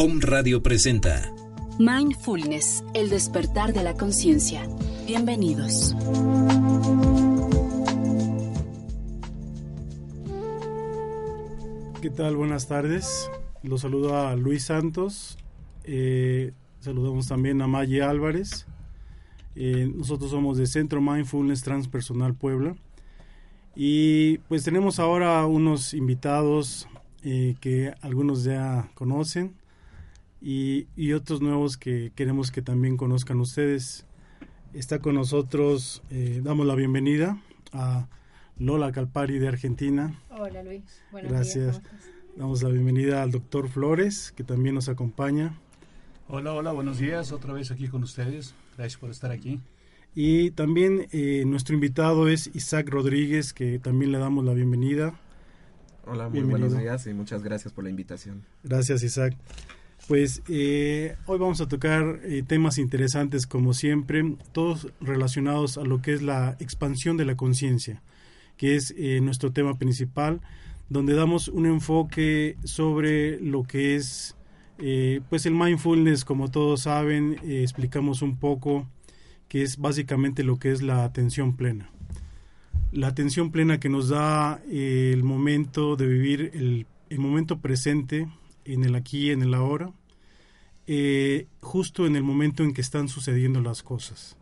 [0.00, 1.34] Om Radio presenta
[1.80, 4.62] Mindfulness, el despertar de la conciencia.
[5.08, 5.96] Bienvenidos.
[12.00, 12.36] ¿Qué tal?
[12.36, 13.28] Buenas tardes.
[13.64, 15.36] Los saluda Luis Santos.
[15.82, 18.68] Eh, saludamos también a Maggie Álvarez.
[19.56, 22.76] Eh, nosotros somos de Centro Mindfulness Transpersonal Puebla.
[23.74, 26.86] Y pues tenemos ahora unos invitados
[27.24, 29.57] eh, que algunos ya conocen
[30.40, 34.06] y, y, otros nuevos que queremos que también conozcan ustedes.
[34.74, 37.40] Está con nosotros, eh, damos la bienvenida
[37.72, 38.08] a
[38.58, 40.20] Lola Calpari de Argentina.
[40.30, 41.80] Hola Luis, Buenos Gracias.
[42.36, 45.58] damos la bienvenida al doctor Flores, que también nos acompaña.
[46.28, 48.54] Hola, hola, buenos días, otra vez aquí con ustedes.
[48.76, 49.60] Gracias por estar aquí.
[50.14, 55.18] Y también eh, nuestro invitado es Isaac Rodríguez, que también le damos la bienvenida.
[56.06, 58.44] Hola, muy buenos días y muchas gracias por la invitación.
[58.62, 59.36] Gracias, Isaac.
[60.08, 66.00] Pues eh, hoy vamos a tocar eh, temas interesantes como siempre, todos relacionados a lo
[66.00, 68.02] que es la expansión de la conciencia,
[68.56, 70.40] que es eh, nuestro tema principal,
[70.88, 74.34] donde damos un enfoque sobre lo que es
[75.28, 78.88] pues el mindfulness, como todos saben, explicamos un poco
[79.48, 81.90] que es básicamente lo que es la atención plena.
[82.92, 88.28] La atención plena que nos da el momento de vivir el, el momento presente,
[88.64, 89.92] en el aquí, en el ahora,
[90.90, 94.38] eh, justo en el momento en que están sucediendo las cosas.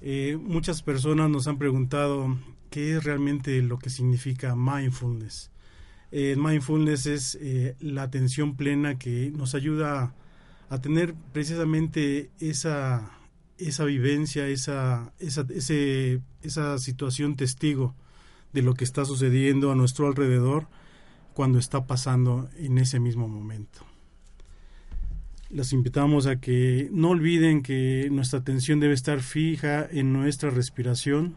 [0.00, 2.38] Eh, muchas personas nos han preguntado
[2.70, 5.50] qué es realmente lo que significa mindfulness.
[6.12, 7.38] Eh, mindfulness es
[7.80, 10.14] la atención plena que nos ayuda
[10.68, 13.18] a, tener precisamente esa,
[13.58, 15.44] esa vivencia, esa, esa,
[16.42, 17.96] esa situación testigo
[18.52, 20.68] de lo que está sucediendo a nuestro alrededor
[21.34, 23.91] cuando está pasando en ese mismo momento.
[25.52, 31.36] Los invitamos a que no olviden que nuestra atención debe estar fija en nuestra respiración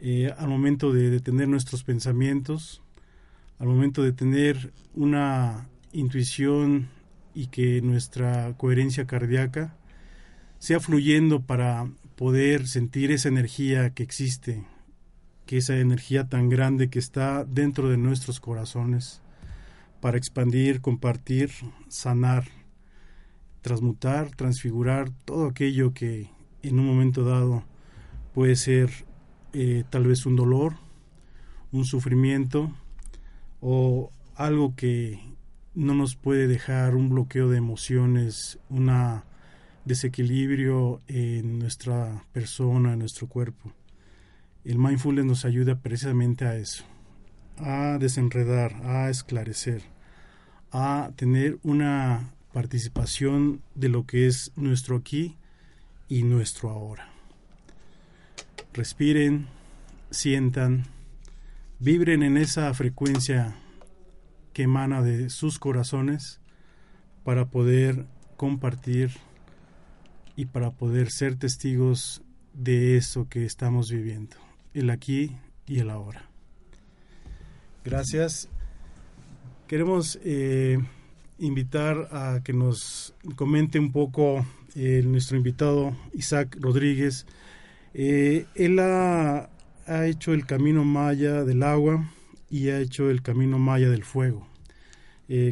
[0.00, 2.82] eh, al momento de detener nuestros pensamientos,
[3.58, 6.88] al momento de tener una intuición
[7.34, 9.76] y que nuestra coherencia cardíaca
[10.58, 14.64] sea fluyendo para poder sentir esa energía que existe
[15.44, 19.20] que esa energía tan grande que está dentro de nuestros corazones
[20.00, 21.50] para expandir, compartir,
[21.88, 22.44] sanar,
[23.62, 26.30] transmutar, transfigurar todo aquello que
[26.62, 27.64] en un momento dado
[28.34, 28.90] puede ser
[29.52, 30.74] eh, tal vez un dolor,
[31.72, 32.70] un sufrimiento
[33.60, 35.20] o algo que
[35.74, 38.90] no nos puede dejar un bloqueo de emociones, un
[39.84, 43.72] desequilibrio en nuestra persona, en nuestro cuerpo.
[44.64, 46.84] El mindfulness nos ayuda precisamente a eso,
[47.56, 49.82] a desenredar, a esclarecer,
[50.70, 55.36] a tener una participación de lo que es nuestro aquí
[56.08, 57.08] y nuestro ahora.
[58.72, 59.48] Respiren,
[60.10, 60.86] sientan,
[61.78, 63.56] vibren en esa frecuencia
[64.52, 66.40] que emana de sus corazones
[67.24, 68.06] para poder
[68.36, 69.10] compartir
[70.36, 72.22] y para poder ser testigos
[72.54, 74.36] de eso que estamos viviendo
[74.74, 76.28] el aquí y el ahora.
[77.84, 78.48] Gracias.
[79.66, 80.78] Queremos eh,
[81.40, 84.46] invitar a que nos comente un poco
[84.76, 87.26] eh, nuestro invitado Isaac Rodríguez.
[87.94, 89.50] Eh, él ha,
[89.86, 92.08] ha, hecho el camino maya del agua
[92.50, 94.46] y ha hecho el camino maya del fuego.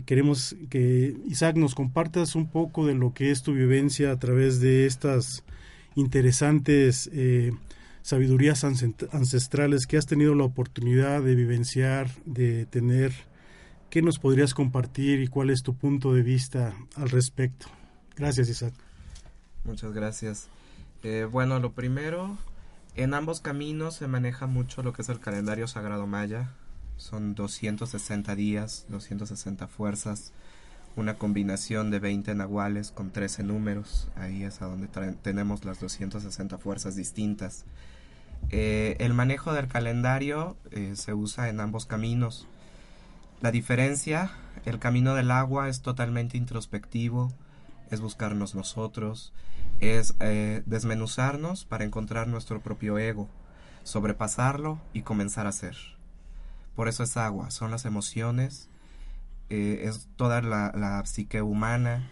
[0.07, 4.61] queremos que Isaac nos compartas un poco de lo que es tu vivencia a través
[4.61, 5.45] de estas
[5.95, 7.09] interesantes
[8.09, 13.13] sabidurías ancestrales que has tenido la oportunidad de vivenciar, de tener.
[13.91, 17.69] ¿Qué nos podrías compartir y cuál es tu punto de vista al respecto?
[18.17, 18.75] Gracias, Isaac.
[19.65, 20.49] Muchas gracias.
[21.03, 22.37] Eh, bueno, lo primero,
[22.97, 26.51] en ambos caminos se maneja mucho lo que es el calendario sagrado maya.
[26.99, 30.33] Son 260 días, 260 fuerzas,
[30.95, 34.09] una combinación de 20 nahuales con 13 números.
[34.17, 34.89] Ahí es a donde
[35.23, 37.65] tenemos las 260 fuerzas distintas.
[38.51, 42.47] Eh, el manejo del calendario eh, se usa en ambos caminos.
[43.41, 44.31] La diferencia,
[44.65, 47.33] el camino del agua es totalmente introspectivo,
[47.91, 49.33] es buscarnos nosotros,
[49.81, 53.29] es eh, desmenuzarnos para encontrar nuestro propio ego,
[53.85, 55.77] sobrepasarlo y comenzar a ser.
[56.75, 58.69] Por eso es agua, son las emociones,
[59.49, 62.09] es toda la psique humana,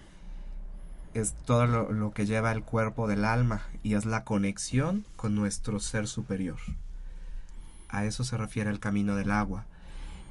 [1.21, 5.81] es todo lo, que lleva el cuerpo del alma y es la conexión con nuestro
[5.81, 6.59] ser superior.
[7.89, 9.65] A eso se refiere el camino del agua.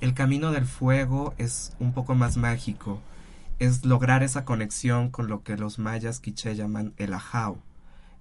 [0.01, 3.01] El camino del fuego es un poco más mágico
[3.59, 7.57] es lograr esa conexión con lo que los mayas quiché llaman el ajau.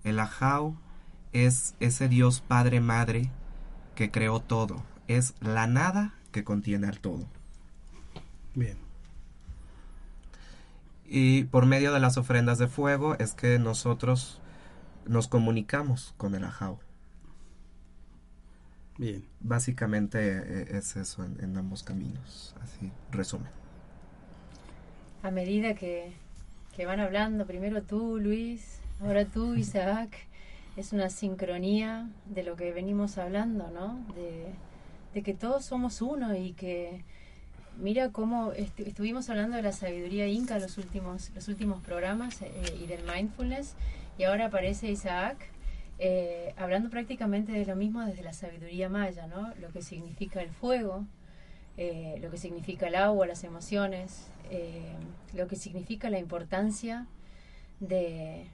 [0.05, 0.77] El ajau
[1.33, 3.31] es ese Dios Padre Madre
[3.95, 7.27] que creó todo, es la nada que contiene al todo.
[8.55, 8.79] Bien.
[11.07, 14.41] Y por medio de las ofrendas de fuego es que nosotros
[15.07, 16.79] nos comunicamos con el ajau.
[18.97, 19.29] Bien.
[19.41, 23.53] Básicamente eh, es eso en, en ambos caminos, así resumen.
[25.23, 26.13] A medida que,
[26.77, 30.11] que van hablando, primero tú, Luis, ahora tú, Isaac,
[30.77, 34.05] es una sincronía de lo que venimos hablando, ¿no?
[34.15, 34.59] De,
[35.15, 37.05] de que todos somos uno y que
[37.79, 42.79] mira cómo est- estuvimos hablando de la sabiduría inca los últimos los últimos programas eh,
[42.81, 43.77] y del mindfulness
[44.19, 45.54] y ahora aparece Isaac
[45.99, 49.53] eh, hablando prácticamente de lo mismo desde la sabiduría maya, ¿no?
[49.61, 51.07] Lo que significa el fuego,
[51.77, 54.95] eh, lo que significa el agua, las emociones, eh,
[55.33, 57.07] lo que significa la importancia
[57.81, 58.47] de,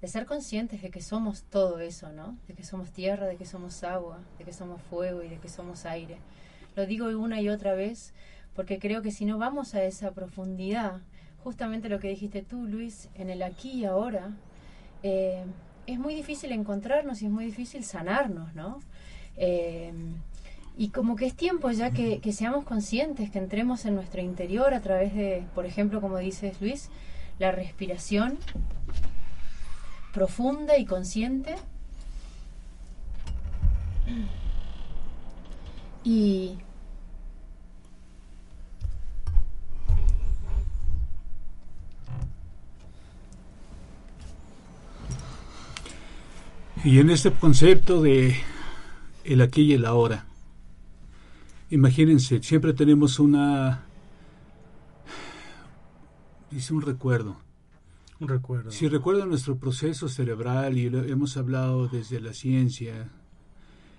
[0.00, 2.36] de ser conscientes de que somos todo eso, ¿no?
[2.48, 5.48] De que somos tierra, de que somos agua, de que somos fuego y de que
[5.48, 6.18] somos aire.
[6.74, 8.12] Lo digo una y otra vez
[8.56, 11.02] porque creo que si no vamos a esa profundidad,
[11.44, 14.30] justamente lo que dijiste tú, Luis, en el aquí y ahora,
[15.02, 15.44] eh,
[15.86, 18.80] es muy difícil encontrarnos y es muy difícil sanarnos, ¿no?
[19.36, 19.92] Eh,
[20.78, 24.74] y como que es tiempo ya que, que seamos conscientes, que entremos en nuestro interior
[24.74, 26.90] a través de, por ejemplo, como dices Luis,
[27.38, 28.38] la respiración
[30.12, 31.56] profunda y consciente.
[36.04, 36.58] Y
[46.86, 48.36] Y en este concepto de
[49.24, 50.24] el aquí y el ahora,
[51.68, 53.86] imagínense, siempre tenemos una,
[56.48, 57.38] dice un recuerdo.
[58.20, 58.70] Un recuerdo.
[58.70, 63.10] Si recuerdan nuestro proceso cerebral y lo hemos hablado desde la ciencia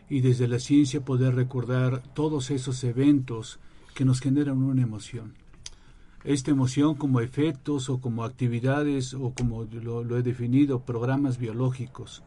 [0.09, 3.59] y desde la ciencia poder recordar todos esos eventos
[3.95, 5.33] que nos generan una emoción.
[6.23, 12.23] Esta emoción como efectos o como actividades o como lo, lo he definido, programas biológicos.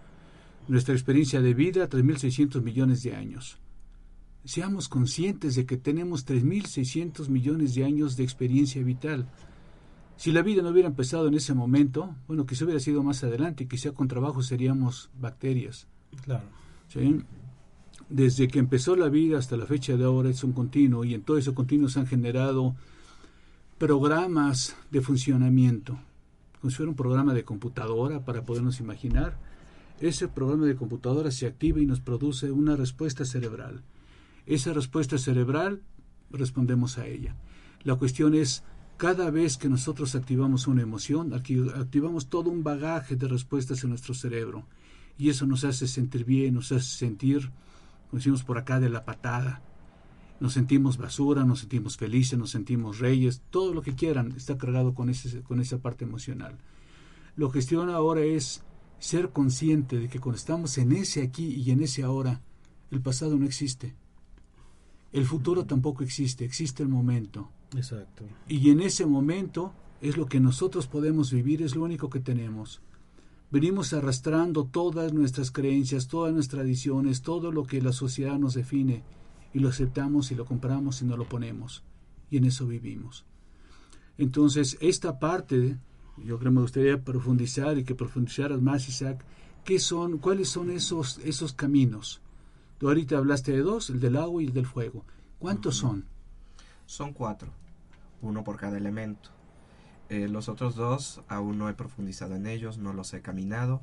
[0.71, 3.59] Nuestra experiencia de vida, 3.600 millones de años.
[4.45, 9.29] Seamos conscientes de que tenemos 3.600 millones de años de experiencia vital.
[10.17, 13.67] Si la vida no hubiera empezado en ese momento, bueno, quizá hubiera sido más adelante,
[13.67, 15.89] quizá con trabajo seríamos bacterias.
[16.23, 16.45] Claro.
[16.87, 17.21] ¿sí?
[18.09, 21.23] Desde que empezó la vida hasta la fecha de ahora es un continuo y en
[21.23, 22.77] todo ese continuo se han generado
[23.77, 25.99] programas de funcionamiento.
[26.61, 29.50] Como si fuera un programa de computadora para podernos imaginar.
[30.01, 33.83] Ese programa de computadora se activa y nos produce una respuesta cerebral.
[34.47, 35.83] Esa respuesta cerebral
[36.31, 37.37] respondemos a ella.
[37.83, 38.65] La cuestión es
[38.97, 43.91] cada vez que nosotros activamos una emoción, acti- activamos todo un bagaje de respuestas en
[43.91, 44.67] nuestro cerebro.
[45.19, 47.51] Y eso nos hace sentir bien, nos hace sentir,
[48.09, 49.63] como decimos por acá, de la patada.
[50.41, 54.95] Nos sentimos basura, nos sentimos felices, nos sentimos reyes, todo lo que quieran está cargado
[54.95, 56.57] con, ese, con esa parte emocional.
[57.37, 58.63] Lo que cuestión ahora es
[59.01, 62.41] ser consciente de que cuando estamos en ese aquí y en ese ahora,
[62.93, 63.97] el pasado no existe.
[65.13, 67.51] El futuro tampoco existe, existe el momento.
[67.75, 68.25] Exacto.
[68.47, 72.81] Y en ese momento es lo que nosotros podemos vivir, es lo único que tenemos.
[73.51, 79.03] Venimos arrastrando todas nuestras creencias, todas nuestras tradiciones, todo lo que la sociedad nos define,
[79.53, 81.83] y lo aceptamos y lo compramos y no lo ponemos.
[82.31, 83.25] Y en eso vivimos.
[84.19, 85.79] Entonces, esta parte,
[86.25, 89.25] yo creo que me gustaría profundizar y que profundizaras más, Isaac,
[89.65, 92.21] ¿qué son, cuáles son esos, esos caminos?
[92.79, 95.05] Tú ahorita hablaste de dos, el del agua y el del fuego.
[95.39, 96.07] ¿Cuántos son?
[96.87, 97.53] Son cuatro,
[98.23, 99.31] uno por cada elemento.
[100.09, 103.83] Eh, los otros dos aún no he profundizado en ellos, no los he caminado.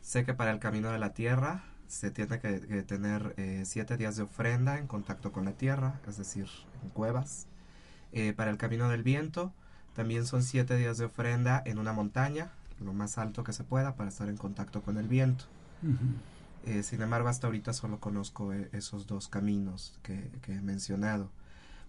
[0.00, 3.96] Sé que para el camino de la tierra se tiene que, que tener eh, siete
[3.96, 6.46] días de ofrenda en contacto con la tierra, es decir,
[6.82, 7.46] en cuevas.
[8.12, 9.52] Eh, para el camino del viento
[9.98, 13.96] también son siete días de ofrenda en una montaña, lo más alto que se pueda,
[13.96, 15.46] para estar en contacto con el viento.
[16.64, 21.30] Eh, sin embargo, hasta ahorita solo conozco eh, esos dos caminos que, que he mencionado.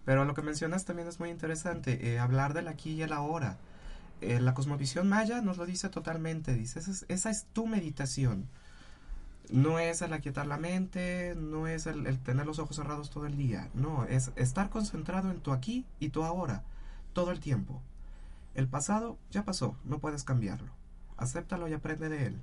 [0.04, 3.58] Pero lo que mencionas también es muy interesante, eh, hablar del aquí y el ahora.
[4.20, 8.48] La cosmovisión maya nos lo dice totalmente, dice, esa es, esa es tu meditación.
[9.52, 13.26] No es el aquietar la mente, no es el, el tener los ojos cerrados todo
[13.26, 16.64] el día, no, es estar concentrado en tu aquí y tu ahora,
[17.12, 17.80] todo el tiempo.
[18.54, 20.72] El pasado ya pasó, no puedes cambiarlo.
[21.16, 22.40] Acéptalo y aprende de él.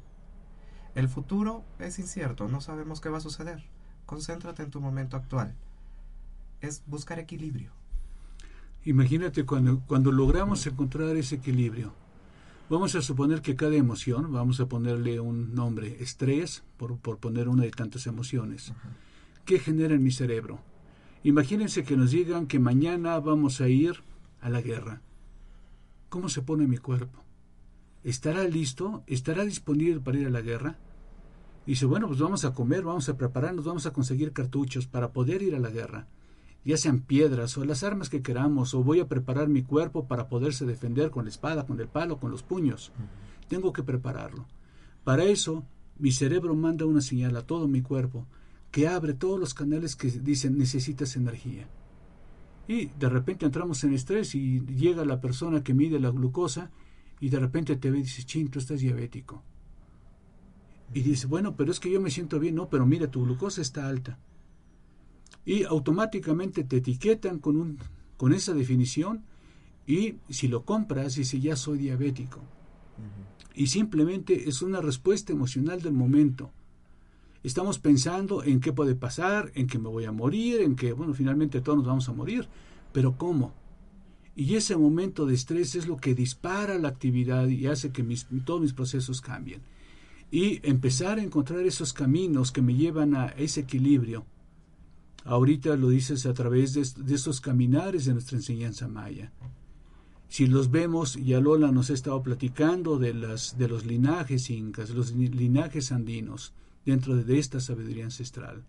[0.95, 3.63] El futuro es incierto, no sabemos qué va a suceder.
[4.05, 5.55] Concéntrate en tu momento actual.
[6.61, 7.71] Es buscar equilibrio.
[8.85, 11.93] Imagínate cuando, cuando logramos encontrar ese equilibrio.
[12.69, 17.47] Vamos a suponer que cada emoción, vamos a ponerle un nombre, estrés, por, por poner
[17.47, 18.73] una de tantas emociones,
[19.45, 20.59] ¿qué genera en mi cerebro?
[21.23, 24.03] Imagínense que nos digan que mañana vamos a ir
[24.41, 25.01] a la guerra.
[26.09, 27.19] ¿Cómo se pone mi cuerpo?
[28.03, 29.03] ¿Estará listo?
[29.07, 30.77] ¿Estará disponible para ir a la guerra?
[31.65, 35.41] Dice, bueno, pues vamos a comer, vamos a prepararnos, vamos a conseguir cartuchos para poder
[35.41, 36.07] ir a la guerra,
[36.63, 40.29] ya sean piedras o las armas que queramos, o voy a preparar mi cuerpo para
[40.29, 42.93] poderse defender con la espada, con el palo, con los puños.
[43.49, 44.45] Tengo que prepararlo.
[45.03, 45.65] Para eso,
[45.99, 48.25] mi cerebro manda una señal a todo mi cuerpo
[48.71, 51.67] que abre todos los canales que dicen necesitas energía.
[52.67, 56.69] Y de repente entramos en estrés y llega la persona que mide la glucosa
[57.19, 59.43] y de repente te ve y dice, ching, tú estás diabético.
[60.93, 63.61] Y dice, bueno, pero es que yo me siento bien, no, pero mira, tu glucosa
[63.61, 64.19] está alta.
[65.45, 67.77] Y automáticamente te etiquetan con, un,
[68.17, 69.23] con esa definición
[69.85, 72.41] y si lo compras, dice, ya soy diabético.
[73.55, 76.51] Y simplemente es una respuesta emocional del momento.
[77.43, 81.13] Estamos pensando en qué puede pasar, en que me voy a morir, en que, bueno,
[81.13, 82.47] finalmente todos nos vamos a morir,
[82.91, 83.53] pero ¿cómo?
[84.35, 88.27] Y ese momento de estrés es lo que dispara la actividad y hace que mis,
[88.45, 89.61] todos mis procesos cambien
[90.31, 94.25] y empezar a encontrar esos caminos que me llevan a ese equilibrio.
[95.23, 99.31] Ahorita lo dices a través de, esos caminares de nuestra enseñanza maya.
[100.29, 104.89] Si los vemos, ya Lola nos ha estado platicando de, las, de los linajes incas,
[104.89, 106.53] los linajes andinos,
[106.91, 108.63] dentro de esta sabiduría ancestral.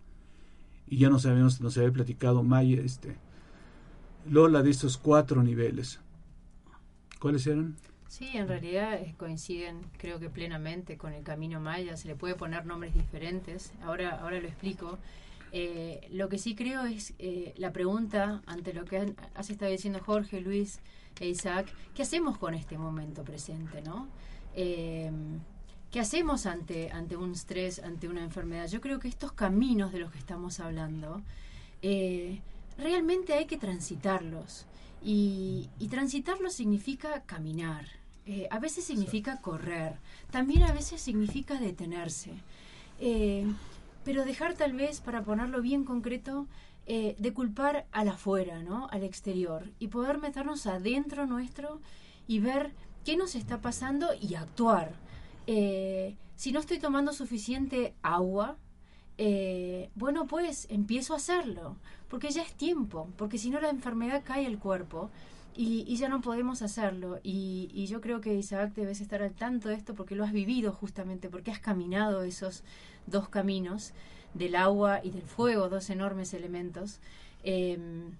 [0.87, 3.15] Y ya nos, habíamos, nos había platicado Maya, este,
[4.29, 5.99] Lola, de estos cuatro niveles.
[7.19, 7.75] ¿Cuáles eran?
[8.07, 11.95] Sí, en realidad eh, coinciden, creo que plenamente con el camino maya.
[11.95, 13.71] Se le puede poner nombres diferentes.
[13.83, 14.97] Ahora, ahora lo explico.
[15.51, 19.99] Eh, lo que sí creo es eh, la pregunta ante lo que has estado diciendo
[20.03, 20.79] Jorge, Luis
[21.19, 21.67] e Isaac.
[21.93, 24.07] ¿Qué hacemos con este momento presente, no?
[25.91, 28.67] ¿Qué hacemos ante, ante un estrés, ante una enfermedad?
[28.67, 31.21] Yo creo que estos caminos de los que estamos hablando,
[32.77, 34.65] realmente hay que transitarlos.
[35.03, 37.85] Y, y transitarlos significa caminar,
[38.31, 39.95] eh, a veces significa correr,
[40.29, 42.31] también a veces significa detenerse.
[42.99, 43.51] Eh,
[44.05, 46.45] pero dejar tal vez, para ponerlo bien concreto,
[46.85, 48.87] eh, de culpar al afuera, ¿no?
[48.91, 51.81] al exterior, y poder meternos adentro nuestro
[52.27, 52.71] y ver
[53.03, 54.93] qué nos está pasando y actuar.
[56.35, 58.57] Si no estoy tomando suficiente agua,
[59.95, 61.75] bueno, pues empiezo a hacerlo,
[62.07, 65.09] porque ya es tiempo, porque si no la enfermedad cae al cuerpo
[65.61, 67.19] y, ya no podemos hacerlo.
[67.21, 70.71] Y, yo creo que Isaac debes estar al tanto de esto porque lo has vivido
[70.71, 72.63] justamente, porque has caminado esos
[73.07, 73.91] dos caminos
[74.33, 77.01] del agua y del fuego, dos enormes elementos.
[77.43, 78.11] Em,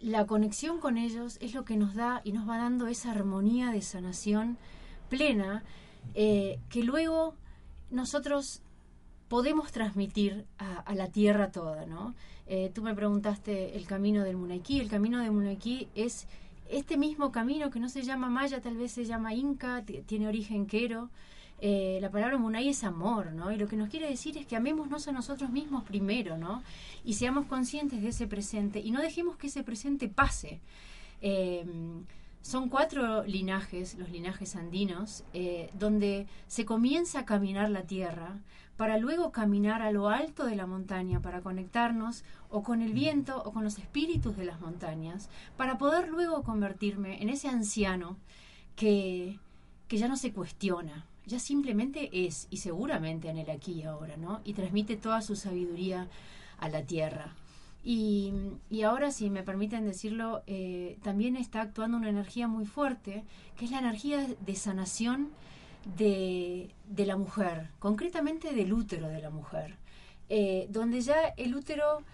[0.00, 3.70] la conexión con ellos es lo que nos da y nos va dando esa armonía
[3.70, 4.58] de sanación
[5.12, 5.62] plena
[6.14, 7.34] eh, que luego
[7.90, 8.62] nosotros
[9.28, 12.14] podemos transmitir a, la tierra toda, ¿no?
[12.46, 14.80] Eh, tú me preguntaste el camino del Munaiki.
[14.80, 16.26] El camino del Munaiki es
[16.70, 20.66] este mismo camino que no se llama maya, tal vez se llama inca, tiene origen
[20.66, 21.10] quero.
[21.60, 23.52] Eh, la palabra Munay es amor, ¿no?
[23.52, 26.62] Y lo que nos quiere decir es que amémonos a nosotros mismos primero, ¿no?
[27.04, 30.60] Y seamos conscientes de ese presente y no dejemos que ese presente pase.
[32.42, 35.24] Son cuatro linajes, los linajes andinos,
[35.78, 38.40] donde se comienza a caminar la tierra,
[38.76, 43.42] para luego caminar a lo alto de la montaña para conectarnos o con el viento
[43.44, 48.16] o con los espíritus de las montañas, para poder luego convertirme en ese anciano
[48.74, 49.38] que,
[49.88, 54.16] que ya no se cuestiona, ya simplemente es y seguramente en el aquí y ahora,
[54.16, 54.40] ¿no?
[54.44, 56.08] Y transmite toda su sabiduría
[56.58, 57.34] a la tierra.
[57.84, 58.32] Y,
[58.70, 63.24] y, ahora, si me permiten decirlo, eh, también está actuando una energía muy fuerte,
[63.56, 65.30] que es la energía de sanación
[65.96, 69.78] de, de la mujer, concretamente del útero de la mujer,
[70.28, 72.04] eh, donde ya el útero,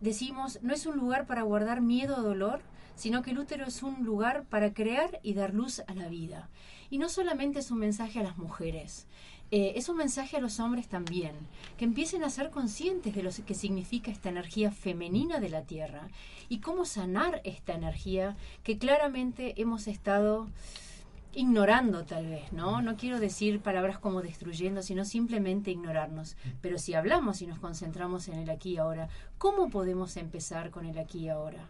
[0.00, 2.60] decimos, no es un lugar para guardar miedo o dolor,
[2.94, 6.48] sino que el útero es un lugar para crear y dar luz a la vida.
[6.90, 9.06] Y no solamente es un mensaje a las mujeres,
[9.50, 11.32] eh, es un mensaje a los hombres también,
[11.78, 16.08] que empiecen a ser conscientes de lo que significa esta energía femenina de la Tierra
[16.48, 20.48] y cómo sanar esta energía que claramente hemos estado
[21.34, 22.82] ignorando tal vez, ¿no?
[22.82, 26.36] No quiero decir palabras como destruyendo, sino simplemente ignorarnos.
[26.60, 30.84] Pero si hablamos y nos concentramos en el aquí y ahora, ¿cómo podemos empezar con
[30.84, 31.68] el aquí y ahora?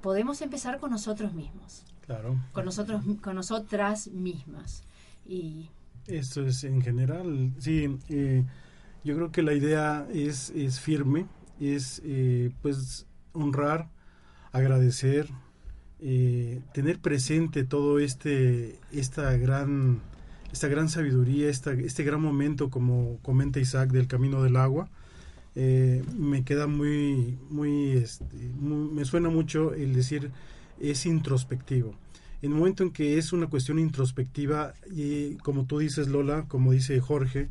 [0.00, 1.84] Podemos empezar con nosotros mismos.
[2.06, 2.36] Claro.
[2.52, 4.84] Con nosotros, con nosotras mismas.
[5.26, 5.70] Y
[6.08, 7.98] esto es en general, sí.
[8.08, 8.44] Eh,
[9.04, 11.26] yo creo que la idea es, es firme,
[11.60, 13.88] es eh, pues honrar
[14.52, 15.28] agradecer,
[16.00, 20.00] eh, tener presente todo este, esta gran,
[20.52, 24.88] esta gran sabiduría, esta, este gran momento, como comenta Isaac, del camino del agua,
[25.54, 30.30] eh, me queda muy, muy, este, muy, me suena mucho el decir
[30.80, 31.94] es introspectivo.
[32.40, 36.72] En el momento en que es una cuestión introspectiva, y como tú dices Lola, como
[36.72, 37.48] dice Jorge,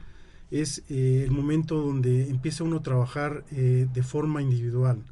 [0.49, 5.03] es eh, el momento donde empieza uno a trabajar eh, de forma individual.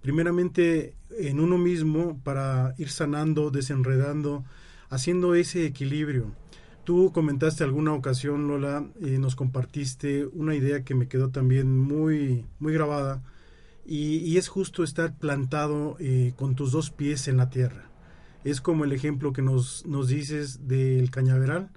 [0.00, 4.44] Primeramente en uno mismo para ir sanando, desenredando,
[4.90, 6.32] haciendo ese equilibrio.
[6.84, 12.44] Tú comentaste alguna ocasión, Lola, y nos compartiste una idea que me quedó también muy,
[12.60, 13.24] muy grabada,
[13.84, 17.85] y, es justo estar plantado eh, con tus dos pies en la tierra.
[18.46, 21.68] Es como el ejemplo que nos, nos dices del cañaveral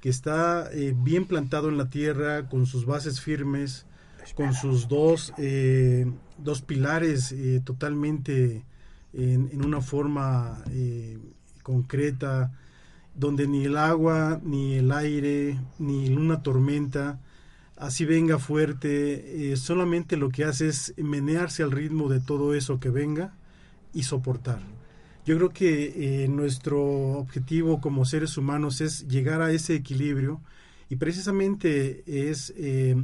[0.00, 3.86] que está eh, bien plantado en la tierra, con sus bases firmes,
[4.34, 8.64] con sus dos, eh, dos pilares eh, totalmente
[9.12, 10.64] en, en, una forma
[11.62, 12.52] concreta,
[13.14, 17.20] donde ni el agua, ni el aire, ni una tormenta,
[17.76, 22.90] así venga fuerte, solamente lo que hace es menearse al ritmo de todo eso que
[22.90, 23.34] venga
[23.94, 24.77] y soportar.
[25.28, 26.80] Yo creo que eh, nuestro
[27.18, 30.40] objetivo como seres humanos es llegar a ese equilibrio
[30.88, 32.96] y precisamente es eh,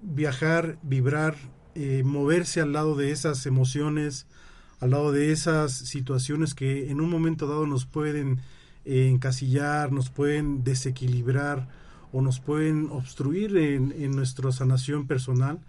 [0.00, 1.36] viajar, vibrar,
[1.74, 4.24] eh, moverse al lado de esas emociones,
[4.80, 8.40] al lado de esas situaciones que en un momento dado nos pueden
[8.86, 11.68] encasillar, nos pueden desequilibrar
[12.12, 15.60] o nos pueden obstruir en, en nuestra sanación personal,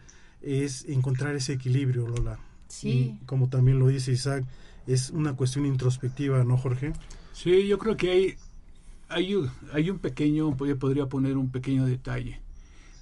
[0.41, 2.39] es encontrar ese equilibrio, Lola.
[2.69, 2.89] Sí.
[3.19, 4.45] Y como también lo dice Isaac,
[4.87, 6.93] es una cuestión introspectiva, ¿no, Jorge?
[7.33, 8.35] Sí, yo creo que hay,
[9.09, 9.35] hay,
[9.73, 12.41] hay un pequeño, podría poner un pequeño detalle.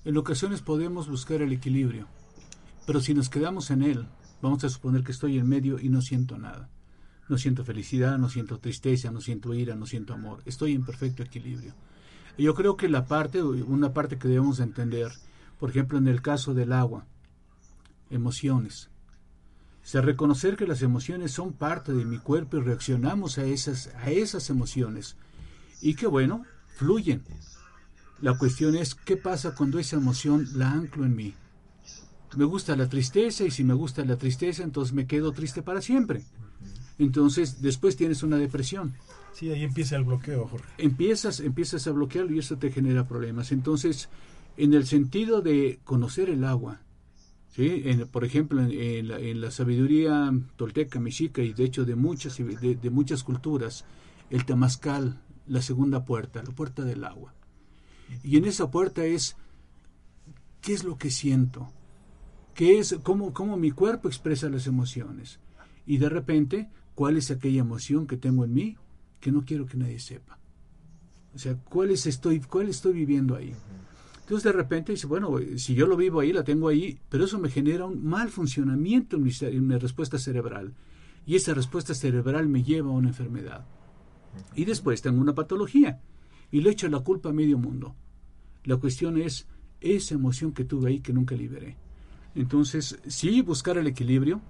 [0.03, 2.07] En ocasiones podemos buscar el equilibrio,
[2.85, 4.07] pero si nos quedamos en él,
[4.41, 6.69] vamos a suponer que estoy en medio y no siento nada.
[7.27, 10.43] No siento felicidad, no siento tristeza, no siento ira, no siento amor.
[10.45, 11.73] Estoy en perfecto equilibrio.
[12.37, 15.11] Yo creo que la parte, una parte que debemos entender,
[15.59, 17.07] por ejemplo, en el caso del agua,
[18.09, 18.89] emociones.
[19.95, 24.11] O reconocer que las emociones son parte de mi cuerpo y reaccionamos a esas, a
[24.11, 25.15] esas emociones.
[25.81, 26.43] Y que bueno,
[26.75, 27.23] fluyen.
[28.21, 31.33] La cuestión es qué pasa cuando esa emoción la anclo en mí.
[32.35, 35.81] Me gusta la tristeza y si me gusta la tristeza, entonces me quedo triste para
[35.81, 36.23] siempre.
[36.99, 38.95] Entonces, después tienes una depresión.
[39.33, 40.67] Sí, ahí empieza el bloqueo, Jorge.
[40.77, 43.51] Empiezas, empiezas a bloquearlo y eso te genera problemas.
[43.51, 44.09] Entonces,
[44.57, 46.81] en el sentido de conocer el agua,
[48.11, 53.85] por ejemplo, en, la, sabiduría tolteca, mexica y de hecho de muchas, de, muchas culturas,
[54.29, 57.33] el temazcal, la segunda puerta, la puerta del agua.
[58.23, 59.37] Y en esa puerta es,
[60.61, 61.71] ¿qué es lo que siento?
[62.53, 65.39] ¿Qué es, cómo, cómo mi cuerpo expresa las emociones?
[65.85, 68.77] Y de repente, ¿cuál es aquella emoción que tengo en mí
[69.21, 70.39] que no quiero que nadie sepa?
[71.33, 73.53] O sea, ¿cuál, estoy, cuál estoy viviendo ahí?
[74.25, 77.37] Entonces de repente dice, bueno, si yo lo vivo ahí, la tengo ahí, pero eso
[77.37, 79.23] me genera un mal funcionamiento en
[79.67, 80.73] mi, respuesta cerebral.
[81.27, 83.67] Y esa respuesta cerebral me lleva a una enfermedad.
[84.55, 86.01] Y después tengo una patología.
[86.51, 87.95] Y le echo la culpa a medio mundo.
[88.63, 89.47] La cuestión es
[89.79, 91.77] esa emoción que tuve ahí que nunca liberé.
[92.33, 94.41] Entonces, sí, buscar el equilibrio,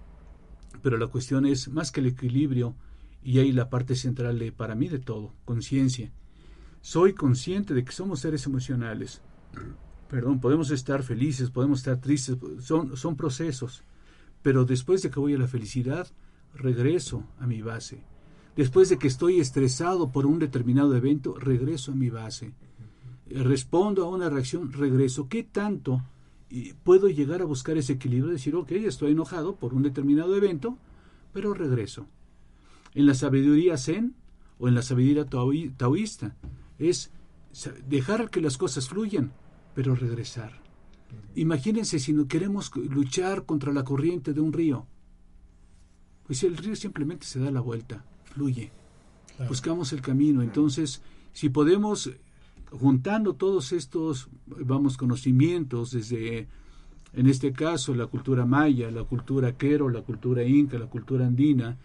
[0.83, 2.75] pero la cuestión es más que el equilibrio,
[3.21, 6.13] y ahí la parte central de, para mí de todo, conciencia.
[6.79, 9.21] Soy consciente de que somos seres emocionales,
[10.09, 13.83] perdón, podemos estar felices, podemos estar tristes, son, son procesos,
[14.41, 16.07] pero después de que voy a la felicidad,
[16.53, 18.03] regreso a mi base.
[18.55, 22.53] Después de que estoy estresado por un determinado evento, regreso a mi base.
[23.27, 25.27] Respondo a una reacción, regreso.
[25.27, 26.01] ¿Qué tanto
[26.83, 28.31] puedo llegar a buscar ese equilibrio?
[28.31, 30.77] Decir, ok, estoy enojado por un determinado evento,
[31.33, 32.07] pero regreso.
[32.93, 34.15] En la sabiduría zen
[34.57, 36.37] o en la sabiduría taoísta
[36.79, 37.11] es
[37.87, 39.33] dejar que las cosas fluyan,
[39.75, 40.51] pero regresar.
[41.35, 44.87] Imagínense si no queremos luchar contra la corriente de un río.
[46.25, 48.71] Pues el río simplemente se da la vuelta, fluye.
[49.47, 50.41] Buscamos el camino.
[50.41, 52.09] Entonces, si podemos,
[52.71, 56.47] juntando todos estos, vamos, conocimientos desde,
[57.13, 61.77] en este caso, la cultura maya, la cultura quero, la cultura inca, la cultura andina,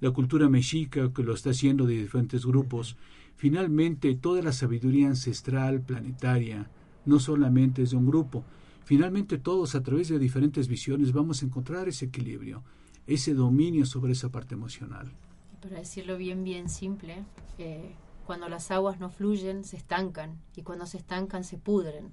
[0.00, 2.96] la cultura mexica, que lo está haciendo de diferentes grupos,
[3.36, 6.68] finalmente toda la sabiduría ancestral, planetaria,
[7.06, 8.44] no solamente es de un grupo.
[8.84, 12.62] Finalmente todos a través de diferentes visiones vamos a encontrar ese equilibrio,
[13.06, 15.10] ese dominio sobre esa parte emocional.
[15.60, 17.24] Para decirlo bien, bien simple,
[17.58, 17.94] eh,
[18.26, 22.12] cuando las aguas no fluyen se estancan y cuando se estancan se pudren.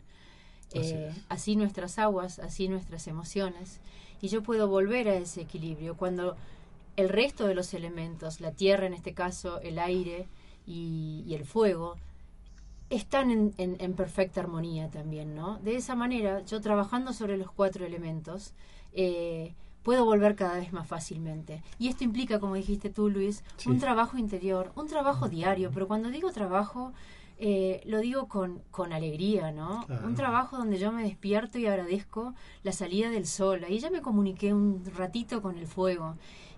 [0.72, 3.80] Eh, así, nuestras aguas, así nuestras emociones.
[4.22, 6.36] Y yo puedo volver a ese equilibrio cuando
[6.96, 10.28] el resto de los elementos, la tierra en este caso, el aire
[10.66, 11.98] y, el fuego,
[12.94, 15.60] están en, en, perfecta armonía también, ¿no?
[15.60, 18.54] De esa manera, yo trabajando sobre los cuatro elementos,
[18.94, 19.54] eh,
[19.84, 21.62] puedo volver cada vez más fácilmente.
[21.80, 26.10] Y esto implica, como dijiste tú, Luis, un trabajo interior, un trabajo diario, pero cuando
[26.10, 26.94] digo trabajo,
[27.40, 29.86] eh, lo digo con, con alegría, ¿no?
[30.06, 33.64] Un trabajo donde yo me despierto y agradezco la salida del sol.
[33.66, 36.16] Ahí ya me comuniqué un ratito con el fuego.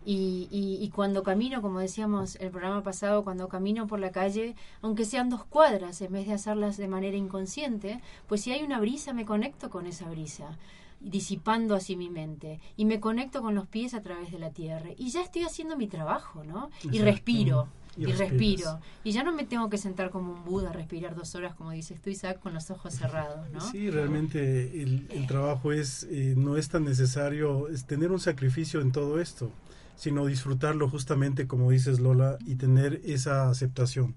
[0.08, 5.04] Y, y, cuando camino, como decíamos el programa pasado, cuando camino por la calle, aunque
[5.04, 9.14] sean dos cuadras, en vez de hacerlas de manera inconsciente, pues si hay una brisa,
[9.14, 10.58] me conecto con esa brisa
[11.00, 14.90] disipando así mi mente y me conecto con los pies a través de la tierra
[14.98, 16.70] y ya estoy haciendo mi trabajo, ¿no?
[16.92, 17.68] Y respiro.
[17.98, 18.80] Y, respiro.
[19.06, 21.72] Y ya no me tengo que sentar como un Buda a respirar dos horas, como
[21.72, 23.62] dices tú, Isaac, con los ojos cerrados, ¿no?
[23.62, 28.92] Sí, realmente el, trabajo es eh, no es tan necesario es tener un sacrificio en
[28.92, 29.50] todo esto,
[29.96, 34.16] sino disfrutarlo justamente, como dices Lola, y tener esa aceptación.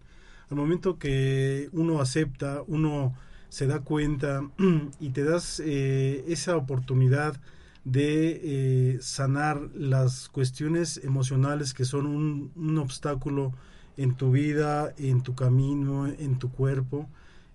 [0.51, 3.15] Al momento que uno acepta, uno
[3.49, 4.43] se da cuenta
[5.01, 7.41] y te das eh, esa oportunidad
[7.85, 13.55] de eh, sanar las cuestiones emocionales que son un, un, obstáculo
[13.97, 17.09] en tu vida, en tu camino, en tu cuerpo,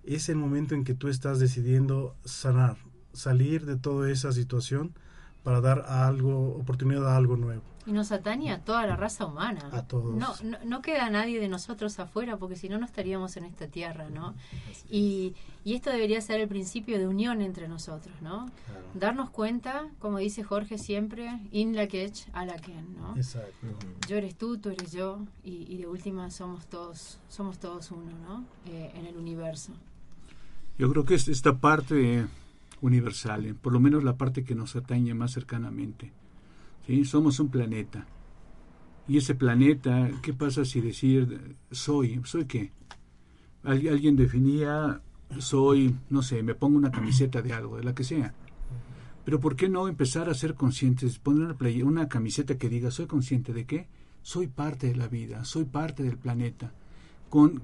[0.03, 2.77] es el momento en que tú estás decidiendo sanar,
[3.13, 4.93] salir de toda esa situación
[5.43, 7.62] para dar algo, oportunidad a algo nuevo.
[7.86, 9.69] Y nos atañe a toda la raza humana.
[9.73, 10.15] A todos.
[10.15, 14.10] No, no, queda nadie de nosotros afuera, porque si no, no estaríamos en esta tierra,
[14.10, 14.36] ¿no?
[14.89, 18.49] Y, y, esto debería ser el principio de unión entre nosotros, ¿no?
[18.93, 23.17] Darnos cuenta, como dice Jorge siempre, in la quech a la ken, ¿no?
[23.17, 23.67] Exacto.
[24.08, 28.45] Yo eres tú, tú eres yo, y, de última somos todos, somos todos uno, ¿no?
[28.65, 29.73] Eh, en el universo.
[30.77, 32.27] Yo creo que es esta parte
[32.84, 36.12] universal, por lo menos la parte que nos atañe más cercanamente
[36.86, 37.06] ¿sí?
[37.06, 38.06] Somos un planeta.
[39.08, 42.22] Y ese planeta, ¿qué pasa si decir soy?
[42.24, 42.72] ¿Soy qué?
[43.63, 45.02] alguien definía
[45.39, 48.34] soy, no sé, me pongo una camiseta de algo, de la que sea.
[49.24, 51.17] Pero ¿por qué no empezar a ser conscientes?
[51.17, 53.88] Poner una camiseta que diga, soy consciente de qué?
[54.22, 56.74] Soy parte de la vida, soy parte del planeta.
[57.30, 57.62] Con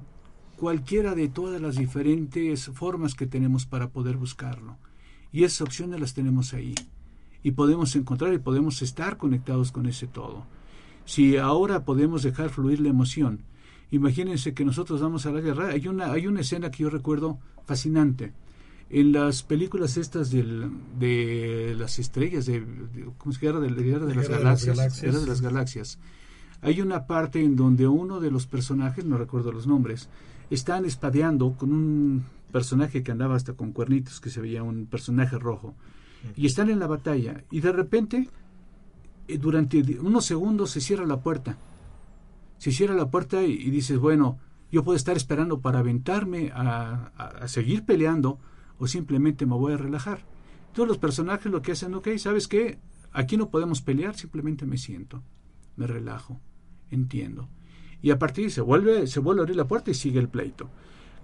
[0.58, 4.78] cualquiera de todas las diferentes formas que tenemos para poder buscarlo.
[5.32, 6.76] Y esas opciones las tenemos ahí
[7.44, 10.46] y podemos encontrar y podemos estar conectados con ese todo.
[11.06, 13.42] Si ahora podemos dejar fluir la emoción,
[13.92, 15.70] imagínense que nosotros vamos a la guerra.
[15.70, 18.34] Hay una, hay una escena que yo recuerdo fascinante.
[18.90, 22.66] En las películas estas del, de las estrellas, de,
[23.18, 23.60] ¿cómo se llama?
[23.60, 26.00] De, de, de, las galaxias, de las galaxias.
[26.62, 30.10] Hay una parte en donde uno de los personajes, no recuerdo los nombres,
[30.50, 35.38] están espadeando con un personaje que andaba hasta con cuernitos, que se veía un personaje
[35.38, 35.76] rojo
[36.36, 38.30] y están en la batalla y de repente
[39.28, 41.58] eh, durante unos segundos se cierra la puerta.
[42.58, 44.38] Se cierra la puerta y, dices, bueno,
[44.70, 48.38] yo puedo estar esperando para aventarme a, seguir peleando
[48.80, 50.26] o simplemente me voy a relajar.
[50.74, 52.80] Todos los personajes lo que hacen, ok, ¿sabes qué?
[53.14, 55.24] Aquí no podemos pelear, simplemente me siento,
[55.78, 56.42] me relajo,
[56.92, 57.48] entiendo.
[58.02, 60.28] Y a partir de se vuelve, se vuelve a abrir la puerta y sigue el
[60.28, 60.70] pleito.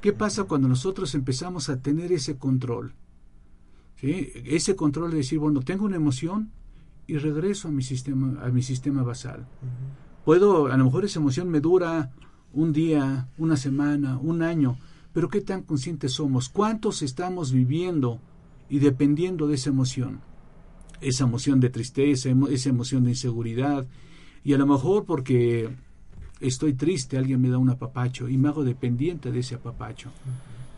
[0.01, 2.93] ¿Qué pasa cuando nosotros empezamos a tener ese control?
[4.01, 6.51] Ese control de decir, bueno, tengo una emoción
[7.08, 9.47] y regreso a mi sistema, a mi sistema basal.
[10.25, 12.12] Puedo, a lo mejor esa emoción me dura
[12.53, 14.77] un día, una semana, un año,
[15.13, 16.49] pero ¿qué tan conscientes somos?
[16.49, 18.19] ¿Cuántos estamos viviendo
[18.69, 20.21] y dependiendo de esa emoción?
[21.01, 23.88] Esa emoción de tristeza, esa emoción de inseguridad,
[24.43, 25.75] y a lo mejor porque
[26.39, 30.11] estoy triste, alguien me da un apapacho y me hago dependiente de ese apapacho.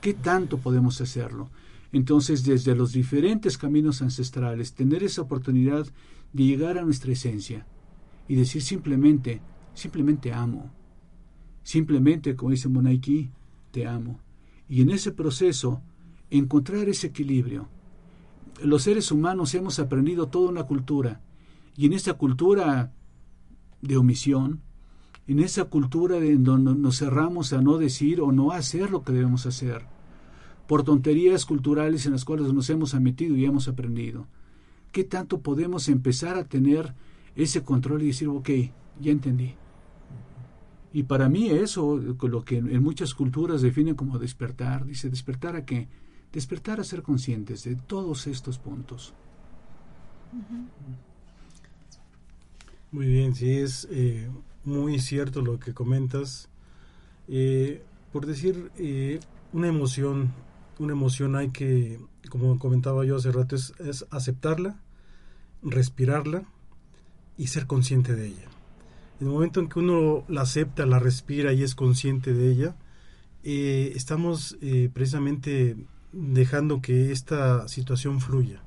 [0.02, 1.50] ¿Qué tanto podemos hacerlo?
[1.92, 5.88] Entonces, desde los diferentes caminos ancestrales, tener esa oportunidad
[6.34, 7.66] de llegar a nuestra esencia
[8.28, 9.42] y decir simplemente,
[9.74, 10.70] simplemente amo.
[11.64, 13.32] Simplemente, como dice Monaiki,
[13.72, 14.20] te amo.
[14.70, 15.82] Y en ese proceso,
[16.30, 17.70] encontrar ese equilibrio.
[18.62, 21.22] Los seres humanos hemos aprendido toda una cultura,
[21.76, 22.92] y en esa cultura
[23.82, 24.62] de omisión,
[25.28, 29.12] en esa cultura en donde nos cerramos a no decir o no hacer lo que
[29.12, 29.84] debemos hacer,
[30.68, 34.26] por tonterías culturales en las cuales nos hemos metido y hemos aprendido.
[34.92, 36.94] ¿Qué tanto podemos empezar a tener
[37.36, 38.50] ese control y decir, ok,
[39.02, 39.54] ya entendí?
[40.94, 45.66] Y para mí eso, lo que en muchas culturas definen como despertar, dice despertar a
[45.66, 45.88] qué?
[46.32, 49.14] Despertar a ser conscientes de todos estos puntos.
[52.92, 54.30] Muy bien, sí, es eh,
[54.68, 56.50] muy cierto lo que comentas.
[57.28, 59.20] Eh, por decir, eh,
[59.54, 60.32] una emoción
[60.80, 62.00] una emoción hay que,
[62.30, 63.74] como comentaba yo hace rato, es,
[64.12, 64.80] aceptarla,
[65.64, 66.44] respirarla
[67.38, 68.46] y ser consciente de ella.
[69.20, 72.76] En el momento en que uno la acepta, la respira y es consciente de ella,
[73.44, 75.78] eh, estamos eh, precisamente
[76.12, 78.62] dejando que esta situación fluya.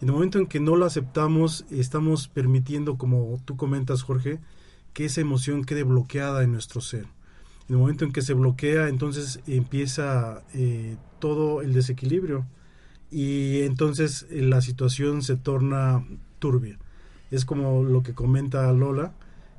[0.00, 4.38] En el momento en que no la aceptamos, estamos permitiendo, como tú comentas, Jorge,
[4.92, 7.06] que esa emoción quede bloqueada en nuestro ser.
[7.68, 12.46] En el momento en que se bloquea, entonces empieza eh, todo el desequilibrio
[13.10, 16.04] y entonces eh, la situación se torna
[16.38, 16.78] turbia.
[17.30, 19.12] Es como lo que comenta Lola,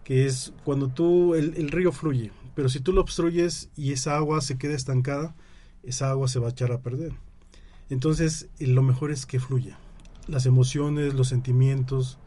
[0.04, 4.18] que es cuando tú, el, el río fluye, pero si tú lo obstruyes y esa
[4.18, 5.36] agua se queda estancada,
[5.84, 7.14] esa agua se va a echar a perder.
[7.90, 9.80] Entonces, eh, lo mejor es que fluya.
[10.28, 12.20] Las emociones, los sentimientos,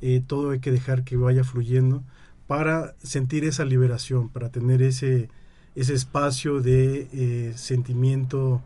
[0.00, 2.02] eh, todo hay que dejar que vaya fluyendo
[2.48, 5.28] para sentir esa liberación, para tener ese,
[5.76, 8.62] ese espacio de eh, sentimiento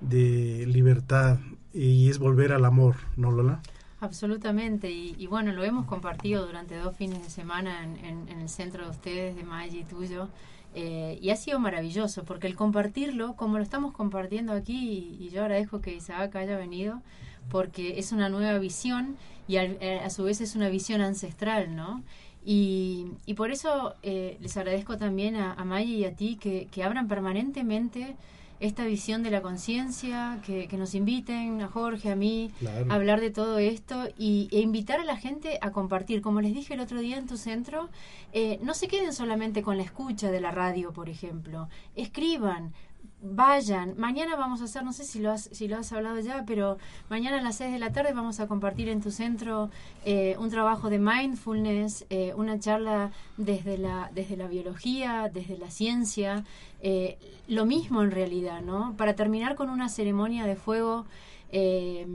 [0.00, 1.38] de libertad
[1.72, 3.62] y es volver al amor, ¿no, Lola?
[4.00, 8.90] Absolutamente, y, bueno, lo hemos compartido durante dos fines de semana en, el centro de
[8.90, 10.28] ustedes, de Maggi y tuyo,
[10.74, 15.42] eh, y ha sido maravilloso, porque el compartirlo, como lo estamos compartiendo aquí, y, yo
[15.42, 17.02] agradezco que Isaac haya venido,
[17.50, 19.16] porque es una nueva visión
[19.46, 22.02] y a, eh, a su vez es una visión ancestral, ¿no?
[22.44, 26.82] Y, y por eso eh, les agradezco también a, a y a ti que, que
[26.82, 28.16] abran permanentemente
[28.60, 32.86] esta visión de la conciencia, que, que, nos inviten a Jorge, a mí, claro.
[32.90, 36.20] a hablar de todo esto y, e invitar a la gente a compartir.
[36.20, 37.88] Como les dije el otro día en tu centro,
[38.34, 41.68] eh, no se queden solamente con la escucha de la radio, por ejemplo.
[41.96, 42.74] Escriban,
[43.22, 43.94] vayan.
[43.98, 46.78] Mañana vamos a hacer, no sé si lo has, si lo has hablado ya, pero
[47.08, 49.70] mañana a las 6 de la tarde vamos a compartir en tu centro
[50.04, 55.70] eh, un trabajo de mindfulness, eh, una charla desde la, desde la biología, desde la
[55.70, 56.44] ciencia,
[56.82, 58.94] eh, lo mismo en realidad, ¿no?
[58.96, 61.04] Para terminar con una ceremonia de fuego
[61.52, 62.06] eh,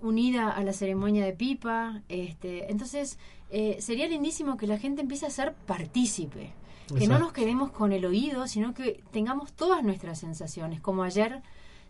[0.00, 2.02] unida a la ceremonia de pipa.
[2.08, 3.18] Este, entonces,
[3.50, 6.52] eh, sería lindísimo que la gente empiece a ser partícipe
[6.96, 11.42] que no nos quedemos con el oído, sino que tengamos todas nuestras sensaciones, como ayer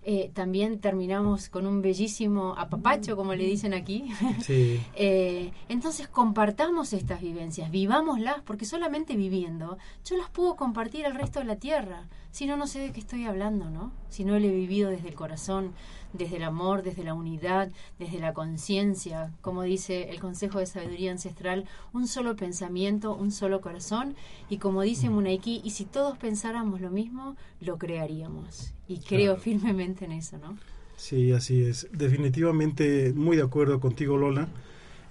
[0.05, 4.11] eh, también terminamos con un bellísimo apapacho, como le dicen aquí.
[4.42, 4.81] Sí.
[4.94, 11.38] eh, entonces compartamos estas vivencias, vivámoslas, porque solamente viviendo yo las puedo compartir al resto
[11.38, 12.09] de la tierra.
[12.33, 13.92] Si no, no sé de qué estoy hablando, ¿no?
[14.09, 15.72] Si no lo he vivido desde el corazón,
[16.12, 21.12] desde el amor, desde la unidad, desde la conciencia, como dice el Consejo de Sabiduría
[21.12, 24.14] Ancestral, un solo pensamiento, un solo corazón,
[24.48, 28.72] y como dice Munaiki, y si todos pensáramos lo mismo, lo crearíamos.
[28.88, 29.40] Y creo claro.
[29.40, 30.59] firmemente en eso, ¿no?
[30.96, 31.88] Sí, así es.
[31.92, 34.48] Definitivamente muy de acuerdo contigo, Lola.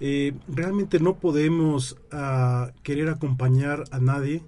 [0.00, 4.42] Eh, realmente no podemos uh, querer acompañar a nadie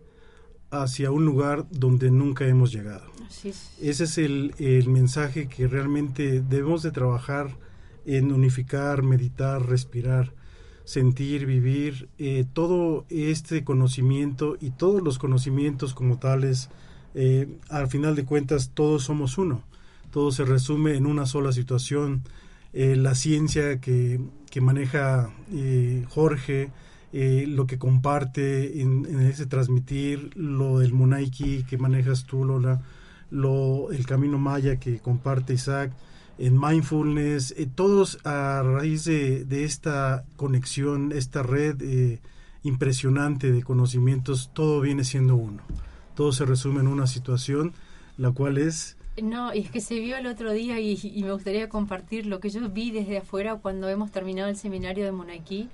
[0.82, 3.04] hacia un lugar donde nunca hemos llegado.
[3.26, 3.72] Así es.
[3.80, 7.56] Ese es el, el, mensaje que realmente debemos de trabajar
[8.06, 10.32] en unificar, meditar, respirar,
[10.84, 16.68] sentir, vivir, eh, todo este conocimiento y todos los conocimientos como tales,
[17.14, 19.62] eh, al final de cuentas todos somos uno,
[20.10, 22.22] todo se resume en una sola situación.
[22.72, 25.32] Eh, la ciencia que, que maneja
[26.08, 26.70] Jorge,
[27.16, 32.83] eh, lo que comparte en, ese transmitir, lo del Munaiki que manejas tú, Lola,
[33.31, 35.92] lo, el camino maya que comparte Isaac,
[36.38, 42.18] en mindfulness, eh, todos a raíz de, de, esta conexión, esta red eh,
[42.64, 45.62] impresionante de conocimientos, todo viene siendo uno.
[46.16, 47.74] Todo se resume en una situación,
[48.18, 48.96] la cual es...
[49.22, 52.40] No, y es que se vio el otro día y, y me gustaría compartir lo
[52.40, 55.68] que yo vi desde afuera cuando hemos terminado el seminario de Munaiki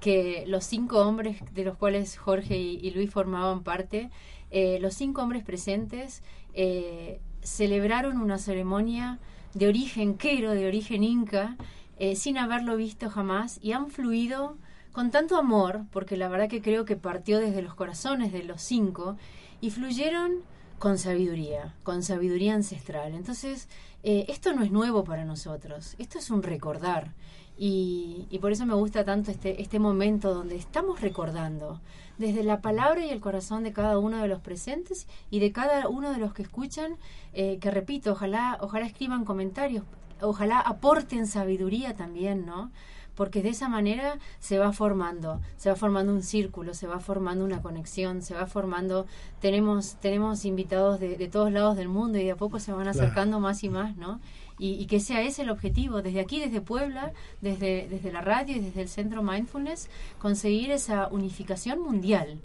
[0.00, 4.10] que los cinco hombres de los cuales Jorge y, Luis formaban parte,
[4.50, 6.22] eh, los cinco hombres presentes
[6.54, 9.18] eh, celebraron una ceremonia
[9.54, 11.56] de origen quero, de origen inca,
[11.98, 14.56] eh, sin haberlo visto jamás, y han fluido
[14.92, 18.62] con tanto amor, porque la verdad que creo que partió desde los corazones de los
[18.62, 19.16] cinco,
[19.60, 20.42] y fluyeron
[20.78, 23.14] con sabiduría, con sabiduría ancestral.
[23.14, 23.68] Entonces,
[24.02, 27.12] esto no es nuevo para nosotros, esto es un recordar.
[27.62, 31.78] Y, y, por eso me gusta tanto este, este momento donde estamos recordando
[32.16, 35.86] desde la palabra y el corazón de cada uno de los presentes y de cada
[35.86, 36.96] uno de los que escuchan,
[37.34, 39.84] eh, que repito, ojalá, ojalá escriban comentarios,
[40.22, 42.70] ojalá aporten sabiduría también, ¿no?
[43.14, 47.44] porque de esa manera se va formando, se va formando un círculo, se va formando
[47.44, 49.04] una conexión, se va formando,
[49.40, 52.88] tenemos, tenemos invitados de, de todos lados del mundo y de a poco se van
[52.88, 53.40] acercando claro.
[53.40, 54.20] más y más, ¿no?
[54.60, 58.56] Y, y, que sea ese el objetivo, desde aquí, desde Puebla, desde, desde la radio
[58.56, 62.38] y desde el Centro Mindfulness, conseguir esa unificación mundial.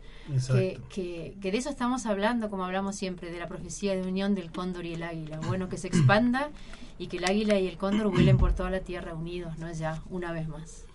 [0.47, 4.33] Que, que, que, de eso estamos hablando, como hablamos siempre, de la profecía de unión
[4.33, 5.39] del cóndor y el águila.
[5.45, 6.49] Bueno, que se expanda
[6.97, 9.71] y que el águila y el cóndor vuelen por toda la tierra unidos, ¿no?
[9.71, 10.85] Ya, una vez más.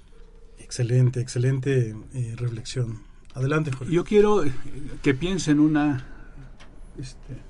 [0.58, 3.02] Excelente, excelente eh, reflexión.
[3.34, 3.92] Adelante, Jorge.
[3.92, 4.42] Yo quiero
[5.02, 6.06] que piensen una...
[6.98, 7.49] Este,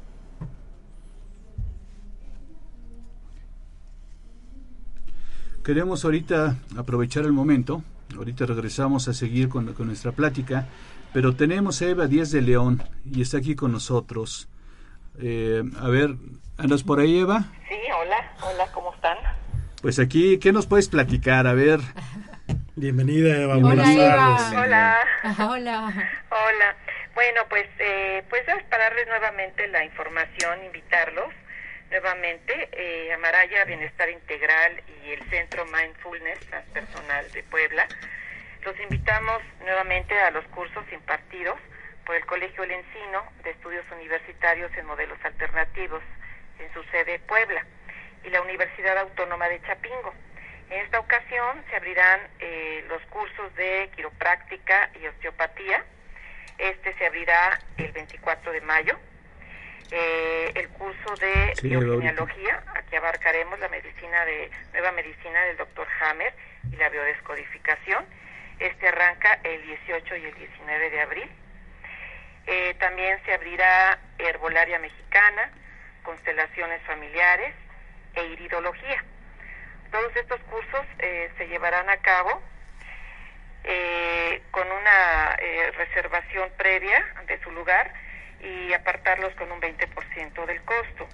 [5.64, 7.82] queremos ahorita aprovechar el momento,
[8.16, 10.66] ahorita regresamos a seguir con, con nuestra plática,
[11.12, 14.48] pero tenemos a Eva Díaz de León y está aquí con nosotros.
[15.20, 16.14] Eh, a ver,
[16.56, 17.44] ¿andas por ahí, Eva?
[17.68, 19.16] Sí, hola, hola, ¿cómo están?
[19.82, 21.46] Pues aquí, ¿qué nos puedes platicar?
[21.46, 21.80] A ver.
[22.76, 23.54] Bienvenida, Eva.
[23.56, 24.16] Hola, Buenas Eva.
[24.16, 24.58] tardes.
[24.58, 24.96] Hola,
[25.38, 25.82] Hola.
[26.30, 26.76] hola.
[27.14, 31.26] Bueno, pues, eh, pues es para darles nuevamente la información, invitarlos
[31.90, 37.86] nuevamente eh, a Maraya Bienestar Integral y el Centro Mindfulness Transpersonal de Puebla.
[38.64, 41.58] Los invitamos nuevamente a los cursos impartidos
[42.06, 46.02] por el Colegio El Encino de Estudios Universitarios en Modelos Alternativos
[46.58, 47.64] en su sede Puebla
[48.24, 50.14] y la Universidad Autónoma de Chapingo.
[50.70, 55.84] En esta ocasión se abrirán eh, los cursos de quiropráctica y osteopatía.
[56.58, 58.98] Este se abrirá el 24 de mayo.
[59.90, 65.86] Eh, el curso de Sí, biogenealogía, aquí abarcaremos la medicina de nueva medicina del doctor
[66.00, 66.32] Hammer
[66.72, 68.04] y la biodescodificación.
[68.58, 71.30] Este arranca el 18 y el 19 de abril.
[72.46, 75.50] Eh, también se abrirá herbolaria mexicana,
[76.02, 77.54] constelaciones familiares
[78.14, 79.04] e iridología.
[79.90, 82.40] Todos estos cursos eh, se llevarán a cabo
[83.64, 87.92] eh, con una eh, reservación previa de su lugar
[88.42, 91.08] y apartarlos con un 20% del costo.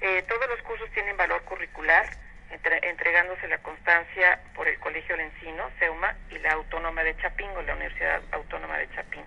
[0.00, 2.06] Eh, todos los cursos tienen valor curricular,
[2.50, 7.74] entre- entregándose la constancia por el Colegio Lencino, SEUMA, y la Autónoma de Chapingo, la
[7.74, 9.26] Universidad Autónoma de Chapingo.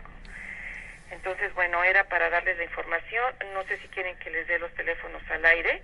[1.12, 3.36] Entonces, bueno, era para darles la información.
[3.54, 5.84] No sé si quieren que les dé los teléfonos al aire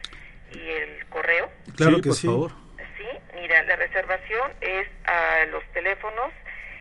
[0.51, 1.51] y el correo.
[1.77, 2.27] Claro Sí, que por sí.
[2.27, 2.51] favor.
[2.97, 6.31] Sí, mira, la reservación es a los teléfonos.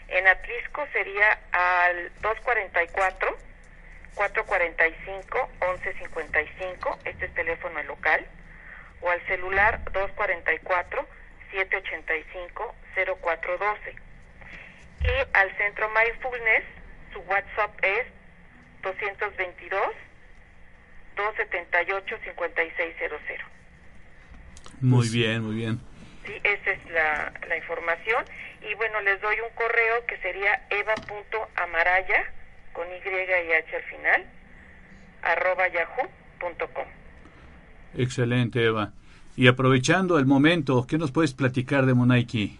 [0.08, 3.36] En Atlisco sería al 244
[4.14, 8.26] 445 1155, este es teléfono local,
[9.00, 11.06] o al celular 244
[11.52, 13.94] 785 0412.
[15.00, 16.64] Y al centro Mindfulness,
[17.12, 18.06] su WhatsApp es
[18.82, 19.80] 222
[21.16, 23.20] 278 5600.
[24.80, 25.80] Muy Pues- bien, muy bien.
[26.26, 28.24] Sí, esa es la, la información.
[28.60, 32.32] Y bueno, les doy un correo que sería eva.amaraya,
[32.78, 34.24] con Y y H al final,
[35.22, 36.86] arroba yahoo.com.
[37.96, 38.92] Excelente, Eva.
[39.34, 42.56] Y aprovechando el momento, ¿qué nos puedes platicar de Monaiki?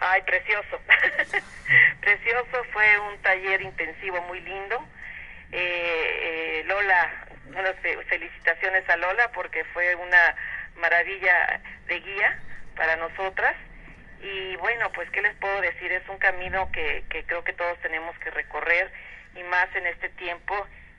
[0.00, 0.80] Ay, precioso.
[2.00, 4.84] precioso, fue un taller intensivo muy lindo.
[5.52, 7.76] Eh, eh, Lola, unas
[8.08, 10.34] felicitaciones a Lola porque fue una
[10.80, 12.40] maravilla de guía
[12.74, 13.54] para nosotras.
[14.20, 17.78] Y bueno, pues qué les puedo decir, es un camino que, que creo que todos
[17.82, 18.90] tenemos que recorrer
[19.36, 20.54] y más en este tiempo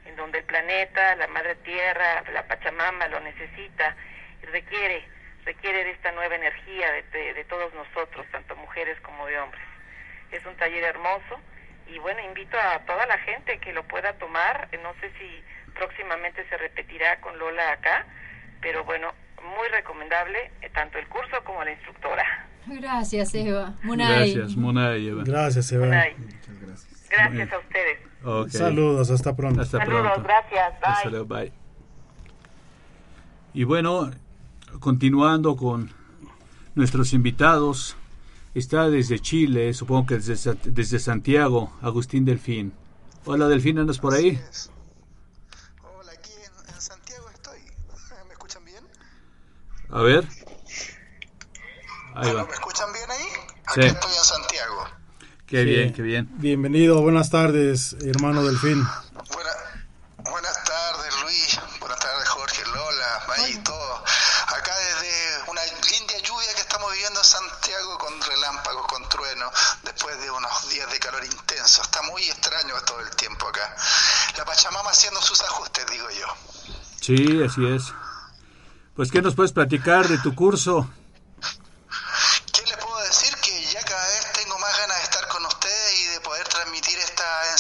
[0.06, 3.96] en donde el planeta, la madre tierra, la Pachamama lo necesita
[4.44, 5.04] y requiere,
[5.46, 9.64] requiere de esta nueva energía de, de- de todos nosotros, tanto mujeres como de hombres.
[10.32, 11.40] Es un taller hermoso
[11.88, 15.44] y bueno, invito a toda la gente que lo pueda tomar, no sé si
[15.76, 18.06] próximamente se repetirá con Lola acá,
[18.62, 22.48] pero bueno, muy recomendable eh, tanto el curso como la instructora.
[22.68, 23.74] Gracias, Eva.
[23.84, 24.34] Munay.
[24.34, 25.24] Gracias, Mona y Eva.
[25.26, 25.86] Gracias, Eva.
[25.88, 26.16] Unai.
[26.18, 27.10] Muchas gracias.
[27.10, 28.00] Gracias a ustedes.
[28.50, 29.62] Saludos, hasta pronto.
[29.62, 30.24] Hasta Saludos, pronto.
[30.24, 30.80] gracias.
[30.82, 30.90] Bye.
[30.92, 31.54] Hasta luego, bye.
[33.54, 34.12] Y bueno,
[34.80, 35.92] continuando con
[36.74, 37.96] nuestros invitados,
[38.54, 42.74] está desde Chile, supongo que desde, desde Santiago, Agustín Delfín.
[43.26, 44.40] Hola Delfín, ¿andas por ahí?
[45.84, 47.60] Hola, aquí en, en Santiago estoy.
[48.28, 48.84] ¿Me escuchan bien?
[49.90, 50.28] A ver.
[52.16, 52.46] Ahí ¿Aló, va.
[52.46, 53.26] ¿Me escuchan bien ahí?
[53.74, 53.80] Sí.
[53.82, 54.85] Aquí estoy en Santiago.
[55.48, 55.66] Qué Sí.
[55.66, 56.28] bien, qué bien.
[56.38, 58.84] Bienvenido, buenas tardes, hermano Delfín.
[59.32, 59.52] Buena,
[60.32, 61.60] buenas tardes, Luis.
[61.80, 64.04] Buenas tardes, Jorge, Lola, May, todo.
[64.48, 69.52] Acá desde una linda lluvia que estamos viviendo en Santiago con relámpagos, con truenos,
[69.84, 71.82] después de unos días de calor intenso.
[71.84, 73.76] Está muy extraño todo el tiempo acá.
[74.38, 76.28] La Pachamama haciendo sus ajustes, digo yo.
[77.02, 77.94] Sí, así es.
[78.96, 80.90] Pues, ¿qué nos puedes platicar de tu curso?
[82.52, 83.36] ¿Qué les puedo decir?
[83.44, 86.98] Que ya cada vez tengo más ganas de estar con ustedes y de poder transmitir
[87.00, 87.54] esta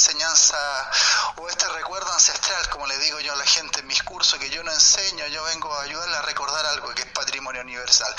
[1.35, 4.49] o este recuerdo ancestral, como le digo yo a la gente en mis cursos, que
[4.49, 8.13] yo no enseño, yo vengo a ayudarle a recordar algo que es patrimonio universal.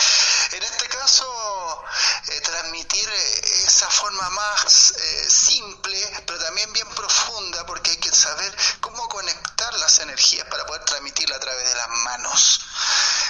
[0.52, 1.84] En este caso,
[2.28, 8.12] eh, transmitir eh, esa forma más eh, simple, pero también bien profunda, porque hay que
[8.12, 12.61] saber cómo conectar las energías para poder transmitirla a través de las manos.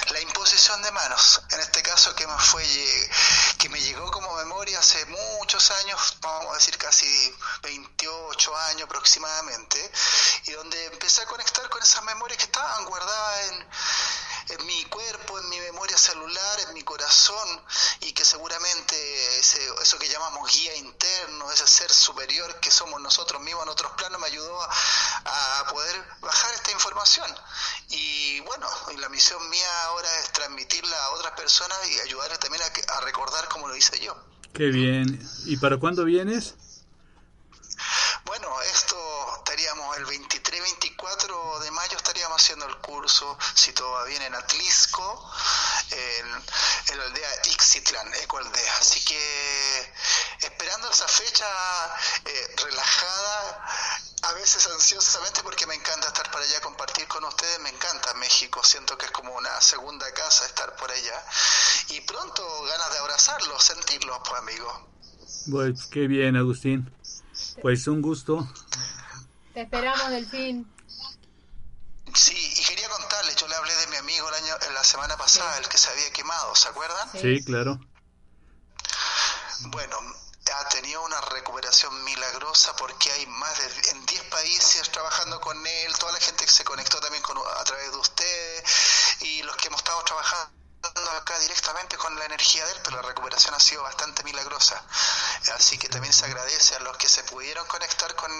[0.09, 2.63] La imposición de manos, en este caso que me fue
[3.57, 4.36] que me llegó como
[4.75, 9.91] hace muchos años, vamos a decir casi 28 años aproximadamente,
[10.45, 13.67] y donde empecé a conectar con esas memorias que estaban guardadas en,
[14.49, 17.63] en mi cuerpo, en mi memoria celular, en mi corazón,
[18.01, 23.41] y que seguramente ese, eso que llamamos guía interno, ese ser superior que somos nosotros
[23.41, 27.35] mismos en otros planos, me ayudó a, poder bajar esta información.
[27.89, 32.63] Y bueno, y la misión mía ahora es transmitirla a otras personas y ayudarles también
[32.63, 34.15] a, a recordar como lo hice yo.
[34.53, 35.19] Qué bien.
[35.45, 36.55] ¿Y para cuándo vienes?
[38.25, 38.97] Bueno, esto
[39.37, 45.31] estaríamos el 23-24 de mayo estaríamos haciendo el curso, si todo va bien, en Atlisco,
[45.91, 48.77] en, la aldea Ixitlán, Ecoaldea.
[48.79, 49.93] Así que
[50.41, 51.45] esperando esa fecha
[52.25, 57.69] eh, relajada, a veces ansiosamente porque me encanta estar para allá, compartir con ustedes, me
[57.69, 61.23] encanta México, siento que es como una segunda casa estar por allá.
[61.89, 64.73] Y pronto ganas de abrazarlos, sentirlos, pues amigos.
[65.51, 66.91] Pues qué bien, Agustín.
[67.61, 68.47] Pues un gusto.
[69.53, 70.71] Te esperamos, Delfín.
[72.13, 75.57] Sí, y quería contarle, yo le hablé de mi amigo el año, la semana pasada,
[75.59, 77.09] el que se había quemado, ¿se acuerdan?
[77.13, 77.79] Sí, claro.
[79.69, 79.97] Bueno,
[80.67, 85.97] ha tenido una recuperación milagrosa porque hay más de en 10 países trabajando con él,
[85.97, 88.63] toda la gente que se conectó también con, a través de ustedes
[89.21, 90.56] y los que hemos estado trabajando
[91.17, 94.81] acá directamente con la energía de él, pero la recuperación ha sido bastante milagrosa.
[95.53, 98.31] Así que también se agradece a los que se pudieron conectar con,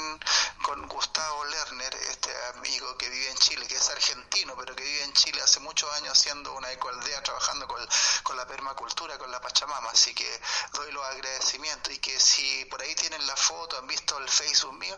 [0.63, 5.03] con Gustavo Lerner, este amigo que vive en Chile, que es argentino, pero que vive
[5.03, 7.87] en Chile hace muchos años haciendo una ecoaldea, trabajando con,
[8.23, 9.89] con la permacultura, con la Pachamama.
[9.91, 10.41] Así que
[10.73, 14.73] doy los agradecimientos y que si por ahí tienen la foto, han visto el Facebook
[14.73, 14.97] mío,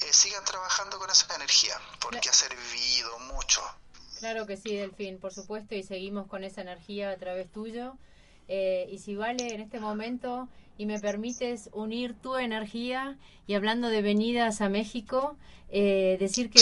[0.00, 3.62] eh, sigan trabajando con esa energía, porque ha servido mucho.
[4.20, 7.94] Claro que sí, Delfín, por supuesto, y seguimos con esa energía a través tuyo.
[8.48, 13.16] Eh, y si vale en este momento y me permites unir tu energía
[13.46, 15.36] y hablando de venidas a México,
[15.70, 16.60] eh, decir que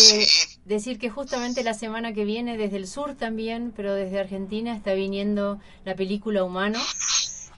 [0.66, 4.92] decir que justamente la semana que viene desde el sur también, pero desde Argentina está
[4.92, 6.78] viniendo la película Humano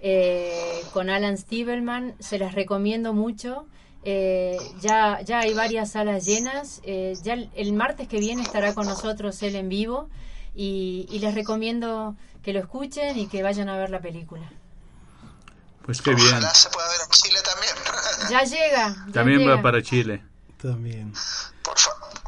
[0.00, 2.14] eh, con Alan Stiebelman.
[2.20, 3.66] Se las recomiendo mucho.
[4.02, 6.80] Eh, ya, ya hay varias salas llenas.
[6.84, 10.08] Eh, ya el, martes que viene estará con nosotros él en vivo
[10.54, 14.50] y, les recomiendo que lo escuchen y que vayan a ver la película.
[15.84, 16.28] Pues qué bien.
[16.28, 17.74] Ojalá se pueda ver en Chile también.
[18.30, 19.06] Ya llega.
[19.12, 20.22] también va para Chile.
[20.60, 21.12] También.
[21.62, 21.74] Por,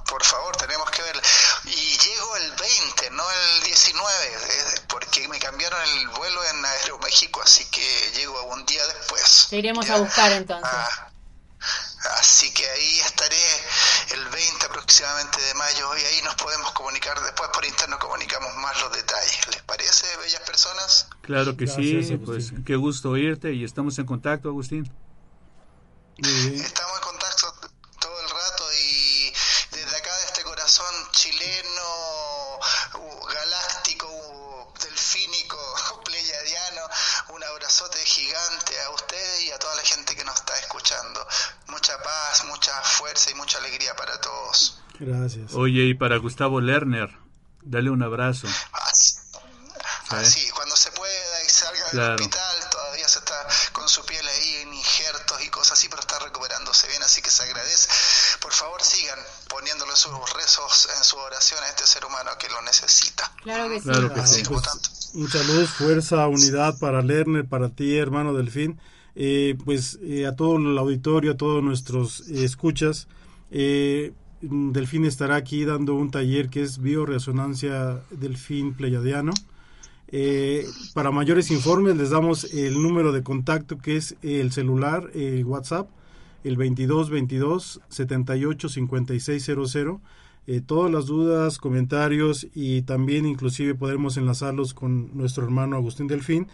[0.09, 1.23] por favor, tenemos que verla.
[1.64, 7.43] Y llego el 20, no el 19, eh, porque me cambiaron el vuelo en Aeroméxico,
[7.43, 9.47] así que llego un día después.
[9.51, 10.70] Te iremos a buscar entonces.
[10.73, 11.12] Ah,
[12.18, 13.36] Así que ahí estaré
[14.14, 18.80] el 20 aproximadamente de mayo y ahí nos podemos comunicar, después por interno comunicamos más
[18.82, 19.46] los detalles.
[19.53, 21.09] ¿Les parece, bellas personas?
[21.22, 24.90] Claro que sí, pues qué gusto oírte y estamos en contacto, Agustín.
[26.18, 26.62] En
[45.53, 45.61] Gracias.
[45.61, 47.11] Oye, y para Gustavo Lerner,
[47.62, 48.46] dale un abrazo.
[48.72, 49.16] Así,
[50.11, 53.34] así cuando se pueda y salga del hospital, todavía se está
[53.72, 57.30] con su piel ahí en injertos y cosas así, pero está recuperándose bien, así que
[57.30, 57.88] se agradece.
[58.40, 62.62] Por favor, sigan poniéndole sus rezos en su oración a este ser humano que lo
[62.62, 63.32] necesita.
[63.42, 63.88] Claro que sí.
[63.88, 64.42] Claro que sí.
[65.14, 68.80] Un saludo, fuerza, unidad para Lerner, para ti, hermano Delfín.
[69.14, 73.09] Eh, pues eh, a todo el auditorio, a todos nuestros eh, escuchas.
[74.43, 79.32] Delfín estará aquí dando un taller que es bioresonancia Delfín Pleiadiano.
[80.95, 85.88] para mayores informes les damos el número de contacto que es el celular, el WhatsApp,
[86.45, 90.01] el 22 22 78 56 00
[90.49, 96.49] eh, todas las dudas, comentarios y también inclusive podremos enlazarlos con nuestro hermano Agustín Delfín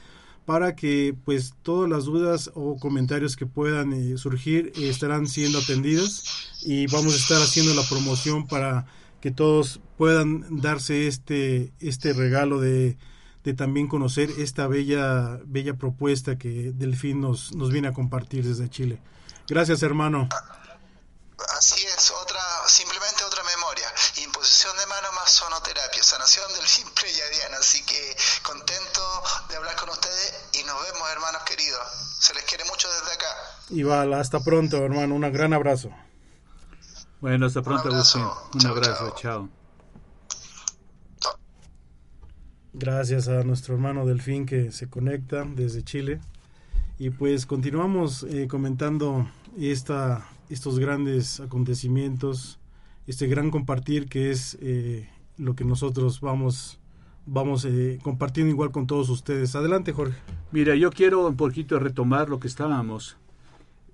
[0.49, 5.59] para que pues todas las dudas o comentarios que puedan eh, surgir eh, estarán siendo
[5.59, 6.25] atendidos
[6.63, 8.87] y vamos a estar haciendo la promoción para
[9.21, 12.97] que todos puedan darse este este regalo de,
[13.45, 18.71] de también conocer esta bella bella propuesta que Delfín nos, nos viene a compartir desde
[18.71, 19.03] Chile.
[19.49, 20.31] Gracias, hermano.
[21.59, 23.39] Así es, otra simplemente otra
[24.25, 27.57] Imposición de mano más sonoterapia, sanación del simple yadiano.
[27.61, 29.01] Así que contento
[29.49, 31.81] de hablar con ustedes y nos vemos, hermanos queridos.
[32.21, 33.33] Se les quiere mucho desde acá.
[33.71, 35.15] Y vale, hasta pronto, hermano.
[35.15, 35.91] Un gran abrazo.
[37.21, 39.15] Bueno, hasta pronto, Un abrazo, Un abrazo.
[39.17, 39.49] chao.
[42.73, 46.21] Gracias a nuestro hermano Delfín que se conecta desde Chile.
[46.99, 52.59] Y pues continuamos eh, comentando esta, estos grandes acontecimientos,
[53.07, 55.09] este gran compartir que es eh,
[55.39, 56.79] lo que nosotros vamos,
[57.27, 59.55] vamos eh, compartiendo igual con todos ustedes.
[59.55, 60.19] Adelante, Jorge.
[60.53, 63.17] Mira, yo quiero un poquito retomar lo que estábamos.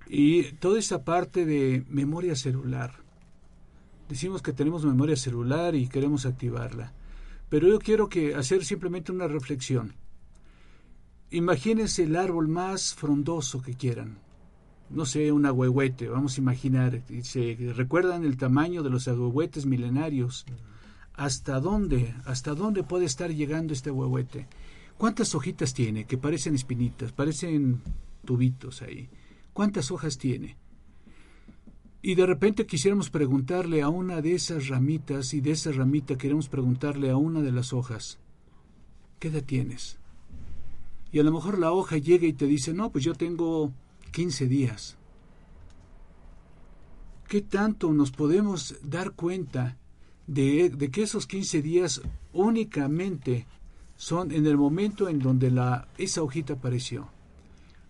[0.07, 2.93] Y toda esa parte de memoria celular.
[4.09, 6.93] Decimos que tenemos memoria celular y queremos activarla.
[7.49, 9.95] Pero yo quiero que hacer simplemente una reflexión.
[11.31, 14.19] Imagínense el árbol más frondoso que quieran.
[14.89, 17.01] No sé, un agüehuete, vamos a imaginar.
[17.23, 20.45] ¿Se recuerdan el tamaño de los agüehuetes milenarios?
[21.17, 24.47] ¿Hasta dónde, hasta dónde puede estar llegando este agüehuete?
[24.97, 26.05] ¿Cuántas hojitas tiene?
[26.05, 27.81] Que parecen espinitas, parecen
[28.25, 29.09] tubitos ahí.
[29.53, 30.57] ¿Cuántas hojas tiene?
[32.01, 36.49] Y de repente quisiéramos preguntarle a una de esas ramitas y de esa ramita queremos
[36.49, 38.19] preguntarle a una de las hojas,
[39.19, 39.97] ¿qué edad tienes?
[41.11, 43.71] Y a lo mejor la hoja llega y te dice, no, pues yo tengo
[44.11, 44.97] 15 días.
[47.27, 49.77] ¿Qué tanto nos podemos dar cuenta
[50.27, 52.01] de, de, que esos 15 días
[52.33, 53.45] únicamente
[53.95, 57.09] son en el momento en donde la, esa hojita apareció?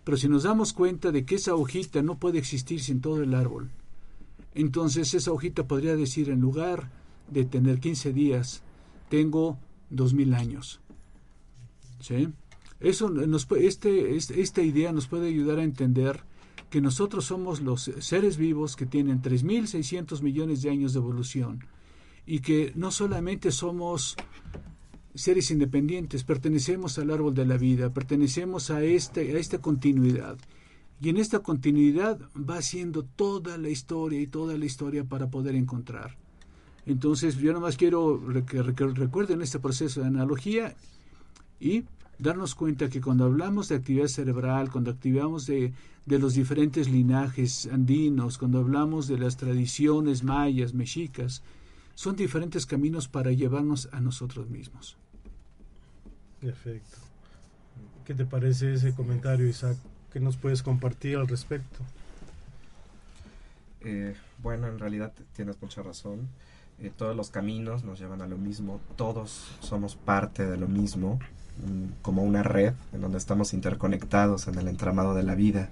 [0.04, 3.34] Pero si nos damos cuenta de que esa hojita no puede existir sin todo el
[3.34, 3.70] árbol,
[4.54, 6.90] entonces esa hojita podría decir en lugar
[7.30, 8.62] de tener 15 días,
[9.08, 9.58] tengo
[9.90, 10.80] 2000 años.
[12.00, 12.28] ¿Sí?
[12.78, 16.20] Eso nos, este, esta idea nos puede ayudar a entender
[16.70, 21.64] que nosotros somos los seres vivos que tienen 3.600 millones de años de evolución
[22.26, 24.16] y que no solamente somos
[25.14, 30.36] seres independientes, pertenecemos al árbol de la vida, pertenecemos a, este, a esta continuidad.
[31.00, 35.54] Y en esta continuidad va siendo toda la historia y toda la historia para poder
[35.54, 36.16] encontrar.
[36.84, 40.74] Entonces yo nomás quiero que, recuerden este proceso de analogía
[41.60, 41.84] y
[42.18, 45.72] darnos cuenta que cuando hablamos de actividad cerebral, cuando activamos de,
[46.06, 51.42] de los diferentes linajes andinos, cuando hablamos de las tradiciones mayas, mexicas,
[51.96, 54.98] son diferentes caminos para llevarnos a nosotros mismos.
[56.40, 56.98] Perfecto.
[58.04, 59.78] ¿Qué te parece ese comentario, Isaac?
[60.12, 61.80] ¿Qué nos puedes compartir al respecto?
[63.80, 66.28] Eh, bueno, en realidad tienes mucha razón.
[66.80, 68.78] Eh, todos los caminos nos llevan a lo mismo.
[68.96, 71.18] Todos somos parte de lo mismo,
[71.64, 75.70] mm, como una red en donde estamos interconectados en el entramado de la vida.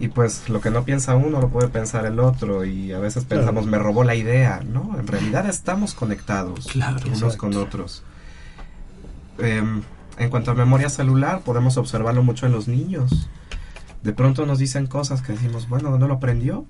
[0.00, 3.24] Y pues lo que no piensa uno lo puede pensar el otro y a veces
[3.24, 4.96] pensamos me robó la idea, ¿no?
[4.98, 8.04] En realidad estamos conectados unos con otros.
[9.38, 9.82] Em,
[10.18, 13.28] en cuanto a memoria celular, podemos observarlo mucho en los niños.
[14.02, 16.64] De pronto nos dicen cosas que decimos, bueno, ¿dónde lo aprendió?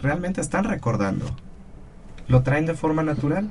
[0.00, 1.26] Realmente están recordando.
[2.28, 3.50] Lo traen de forma natural.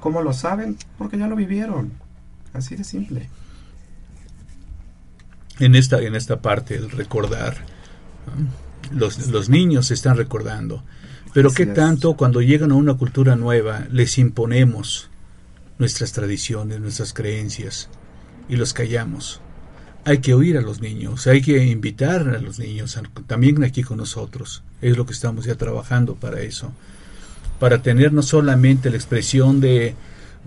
[0.00, 0.76] ¿Cómo lo saben?
[0.96, 1.92] Porque ya lo vivieron.
[2.54, 3.28] Así de simple.
[5.60, 7.56] En esta, en esta parte, el recordar.
[8.92, 10.82] Los, los niños están recordando.
[11.32, 15.10] Pero ¿qué tanto cuando llegan a una cultura nueva les imponemos
[15.78, 17.88] nuestras tradiciones, nuestras creencias,
[18.48, 19.40] y los callamos.
[20.04, 23.96] Hay que oír a los niños, hay que invitar a los niños, también aquí con
[23.96, 24.62] nosotros.
[24.82, 26.72] Es lo que estamos ya trabajando para eso.
[27.58, 29.94] Para tener no solamente la expresión de,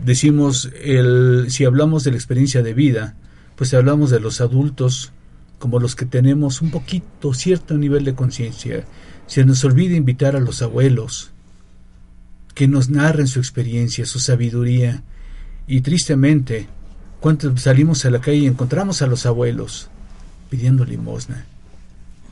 [0.03, 3.15] decimos, el, si hablamos de la experiencia de vida,
[3.57, 5.11] pues hablamos de los adultos
[5.57, 8.85] como los que tenemos un poquito, cierto nivel de conciencia.
[9.25, 11.31] Se nos olvida invitar a los abuelos,
[12.53, 15.03] que nos narren su experiencia, su sabiduría,
[15.67, 16.67] y tristemente,
[17.19, 19.89] cuando salimos a la calle y encontramos a los abuelos
[20.51, 21.45] pidiendo limosna.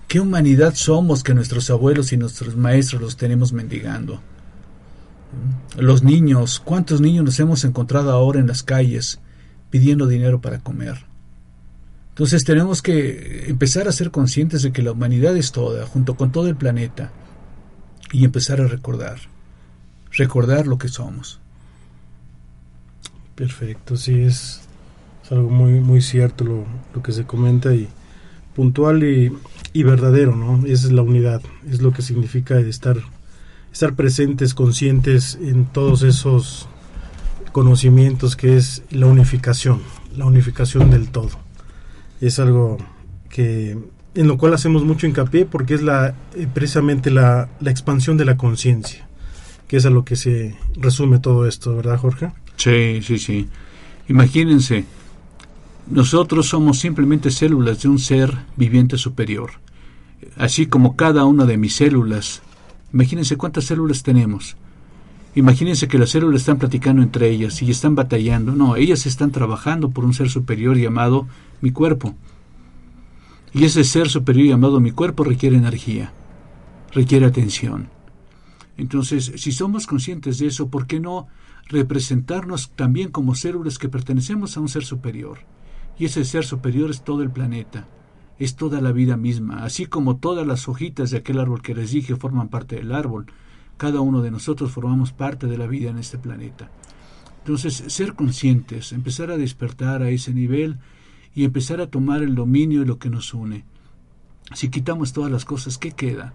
[0.07, 4.21] ¿Qué humanidad somos que nuestros abuelos y nuestros maestros los tenemos mendigando?
[5.77, 9.19] Los niños, ¿cuántos niños nos hemos encontrado ahora en las calles
[9.71, 11.03] pidiendo dinero para comer?
[12.15, 16.31] Entonces tenemos que empezar a ser conscientes de que la humanidad es toda, junto con
[16.31, 17.11] todo el planeta,
[18.13, 19.17] y empezar a recordar,
[20.11, 21.41] recordar lo que somos.
[23.35, 24.61] Perfecto, sí, es,
[25.29, 27.89] algo muy, muy cierto lo, lo, que se comenta y
[28.55, 29.33] puntual y,
[29.73, 30.65] y, verdadero, ¿no?
[30.65, 32.95] Esa es la unidad, es lo que significa estar,
[33.73, 36.69] estar presentes, conscientes en todos esos
[37.51, 39.81] conocimientos que es la unificación,
[40.15, 41.44] la unificación del todo.
[42.21, 42.77] Es algo
[43.29, 43.77] que
[44.15, 48.25] en lo cual hacemos mucho hincapié porque es la eh, precisamente la, la expansión de
[48.25, 49.07] la conciencia,
[49.67, 52.31] que es a lo que se resume todo esto, ¿verdad, Jorge?
[52.55, 53.49] Sí, sí, sí.
[54.07, 54.85] Imagínense,
[55.89, 59.51] nosotros somos simplemente células de un ser viviente superior.
[60.37, 62.41] Así como cada una de mis células.
[62.93, 64.55] Imagínense cuántas células tenemos.
[65.35, 68.53] Imagínense que las células están platicando entre ellas y están batallando.
[68.53, 71.27] No, ellas están trabajando por un ser superior llamado
[71.61, 72.15] mi cuerpo.
[73.53, 76.13] Y ese ser superior llamado mi cuerpo requiere energía,
[76.93, 77.89] requiere atención.
[78.77, 81.27] Entonces, si somos conscientes de eso, ¿por qué no
[81.67, 85.39] representarnos también como células que pertenecemos a un ser superior?
[85.97, 87.87] Y ese ser superior es todo el planeta,
[88.39, 91.91] es toda la vida misma, así como todas las hojitas de aquel árbol que les
[91.91, 93.27] dije forman parte del árbol,
[93.77, 96.69] cada uno de nosotros formamos parte de la vida en este planeta.
[97.39, 100.79] Entonces, ser conscientes, empezar a despertar a ese nivel
[101.35, 103.65] y empezar a tomar el dominio de lo que nos une.
[104.53, 106.33] Si quitamos todas las cosas, ¿qué queda?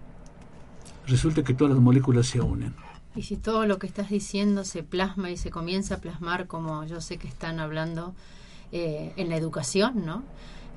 [1.07, 2.75] Resulta que todas las moléculas se unen.
[3.15, 6.85] Y si todo lo que estás diciendo se plasma y se comienza a plasmar, como
[6.85, 8.13] yo sé que están hablando
[8.71, 10.23] eh, en la educación, ¿no?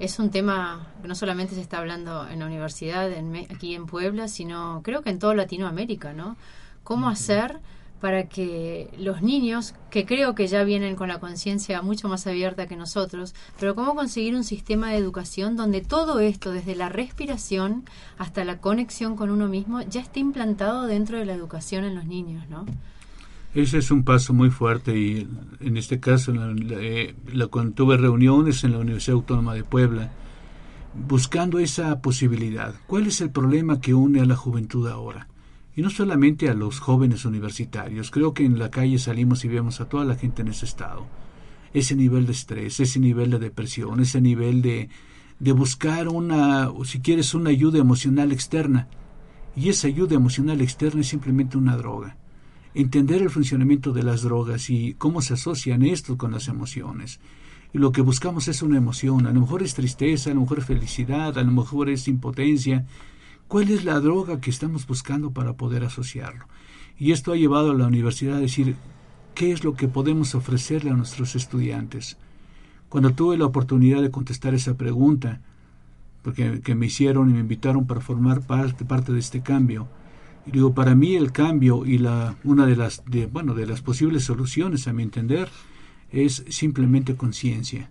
[0.01, 3.11] Es un tema que no solamente se está hablando en la universidad,
[3.51, 6.37] aquí en Puebla, sino creo que en toda Latinoamérica, ¿no?
[6.83, 7.61] ¿Cómo hacer
[8.01, 12.67] para que los niños, que creo que ya vienen con la conciencia mucho más abierta
[12.67, 17.85] que nosotros, pero cómo conseguir un sistema de educación donde todo esto, desde la respiración
[18.19, 22.05] hasta la conexión con uno mismo, ya esté implantado dentro de la educación en los
[22.05, 22.67] niños, ¿no?
[23.55, 25.29] Ese es un paso muy fuerte y
[25.61, 27.15] en este caso, eh,
[27.51, 30.11] cuando tuve reuniones en la Universidad Autónoma de Puebla,
[31.07, 32.75] buscando esa posibilidad.
[32.89, 35.29] ¿Cuál es el problema que une a la juventud ahora?
[35.77, 39.81] Y no solamente a los jóvenes universitarios, creo que en la calle salimos y vemos
[39.81, 41.07] a toda la gente en ese estado.
[41.73, 44.89] Ese nivel de estrés, ese nivel de depresión, ese nivel de,
[45.39, 48.89] de buscar una, si quieres, una ayuda emocional externa.
[49.55, 52.17] Y esa ayuda emocional externa es simplemente una droga
[52.75, 57.21] entender el funcionamiento de las drogas y cómo se asocian esto con las emociones.
[57.73, 60.63] Y lo que buscamos es una emoción, a lo mejor es tristeza, a lo mejor
[60.63, 62.87] felicidad, a lo mejor es impotencia.
[63.49, 66.47] ¿Cuál es la droga que estamos buscando para poder asociarlo?
[66.99, 68.77] Y esto ha llevado a la universidad a decir,
[69.35, 72.17] ¿qué es lo que podemos ofrecerle a nuestros estudiantes?
[72.89, 75.41] Cuando tuve la oportunidad de contestar esa pregunta,
[76.23, 79.89] porque que me hicieron y me invitaron para formar parte, de este cambio,
[80.47, 84.25] digo, para mí el cambio y la, una de las, de, bueno, de las posibles
[84.25, 85.49] soluciones, a mi entender,
[86.11, 87.91] es simplemente conciencia.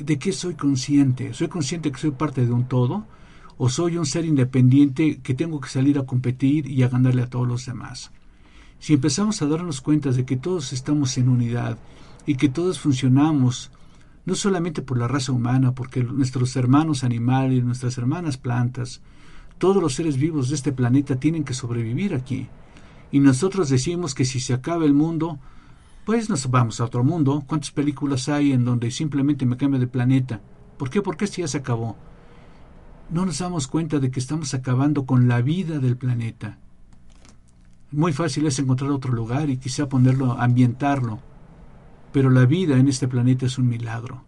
[0.00, 1.34] ¿De qué soy consciente?
[1.34, 3.06] ¿Soy consciente que soy parte de un todo?
[3.58, 7.30] ¿O soy un ser independiente que tengo que salir a competir y a ganarle a
[7.30, 8.10] todos los demás?
[8.78, 11.78] Si empezamos a darnos cuenta de que todos estamos en unidad
[12.26, 13.70] y que todos funcionamos
[14.24, 19.00] no solamente por la raza humana, porque nuestros hermanos animales, nuestras hermanas plantas,
[19.58, 22.48] todos los seres vivos de este planeta tienen que sobrevivir aquí.
[23.10, 25.38] Y nosotros decimos que si se acaba el mundo,
[26.04, 27.44] pues nos vamos a otro mundo.
[27.46, 30.40] ¿Cuántas películas hay en donde simplemente me cambio de planeta?
[30.78, 31.02] ¿Por qué?
[31.02, 31.96] Porque este ya se acabó.
[33.10, 36.58] No nos damos cuenta de que estamos acabando con la vida del planeta.
[37.90, 41.20] Muy fácil es encontrar otro lugar y quizá ponerlo, ambientarlo.
[42.12, 44.24] Pero la vida en este planeta es un milagro.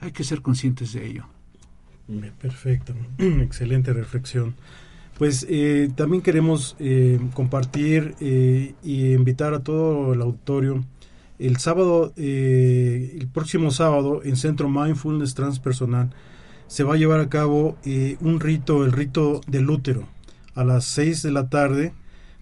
[0.00, 1.24] Hay que ser conscientes de ello.
[2.40, 4.54] Perfecto, excelente reflexión.
[5.18, 10.84] Pues eh, también queremos eh, compartir eh, y invitar a todo el auditorio
[11.38, 16.08] el sábado, el próximo sábado en Centro Mindfulness Transpersonal
[16.66, 17.76] se va a llevar a cabo
[18.22, 20.08] un rito, el rito del útero,
[20.54, 21.92] a las 6 de la tarde,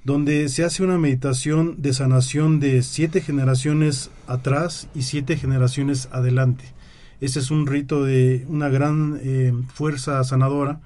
[0.04, 6.73] donde se hace una meditación de sanación de siete generaciones atrás y siete generaciones adelante.
[7.24, 10.80] Este es un rito de una gran eh, fuerza sanadora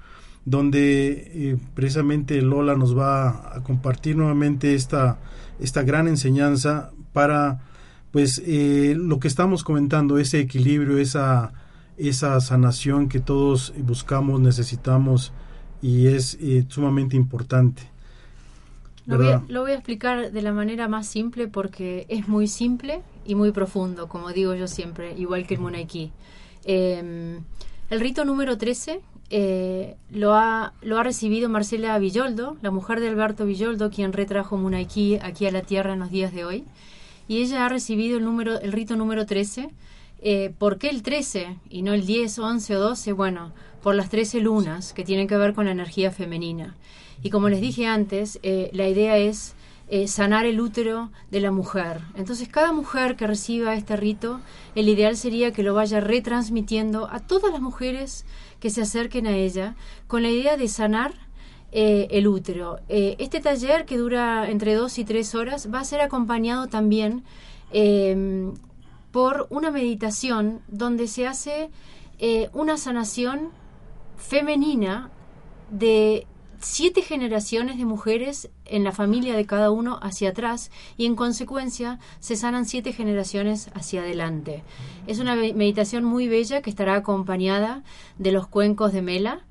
[0.45, 5.19] donde eh, precisamente Lola nos va a compartir nuevamente esta,
[5.59, 7.59] esta gran enseñanza para
[8.11, 11.51] pues eh, lo que estamos comentando, ese equilibrio, esa,
[11.97, 15.33] esa sanación que todos buscamos, necesitamos
[15.81, 16.37] y es
[16.69, 17.81] sumamente importante.
[19.09, 22.47] Lo voy, a, lo voy, a, explicar de la manera más simple porque es muy
[22.47, 26.11] simple y muy profundo, como digo yo siempre, igual que el Munaiki.
[26.63, 27.41] Em,
[27.89, 29.01] el rito número 13
[29.31, 34.57] eh, lo, ha, lo ha recibido Marcela Villoldo, la mujer de Alberto Villoldo, quien retrajo
[34.57, 36.63] Munaiki aquí a la tierra en los días de hoy.
[37.27, 39.69] Y ella ha recibido el, número, el rito número 13.
[40.21, 43.13] Eh, ¿Por qué el 13 y no el 10, 11 o 12?
[43.13, 46.75] Bueno, por las 13 lunas que tienen que ver con la energía femenina.
[47.21, 49.55] Y como les dije antes, eh, la idea es
[49.89, 52.01] eh, sanar el útero de la mujer.
[52.15, 54.39] Entonces, cada mujer que reciba este rito,
[54.75, 58.25] el ideal sería que lo vaya retransmitiendo a todas las mujeres
[58.59, 59.75] que se acerquen a ella,
[60.07, 61.13] con la idea de sanar
[61.71, 62.79] eh, el útero.
[62.87, 67.23] Este taller, que dura entre dos y tres horas, va a ser acompañado también
[67.71, 68.53] em,
[69.11, 71.69] por una meditación donde se hace
[72.53, 73.51] una sanación
[74.17, 75.09] femenina
[75.71, 76.27] de
[76.59, 81.99] siete generaciones de mujeres en la familia de cada uno hacia atrás y en consecuencia
[82.19, 84.63] se sanan siete generaciones hacia adelante.
[85.07, 87.83] Es una meditación muy bella que estará acompañada
[88.17, 89.41] de los cuencos de Mela.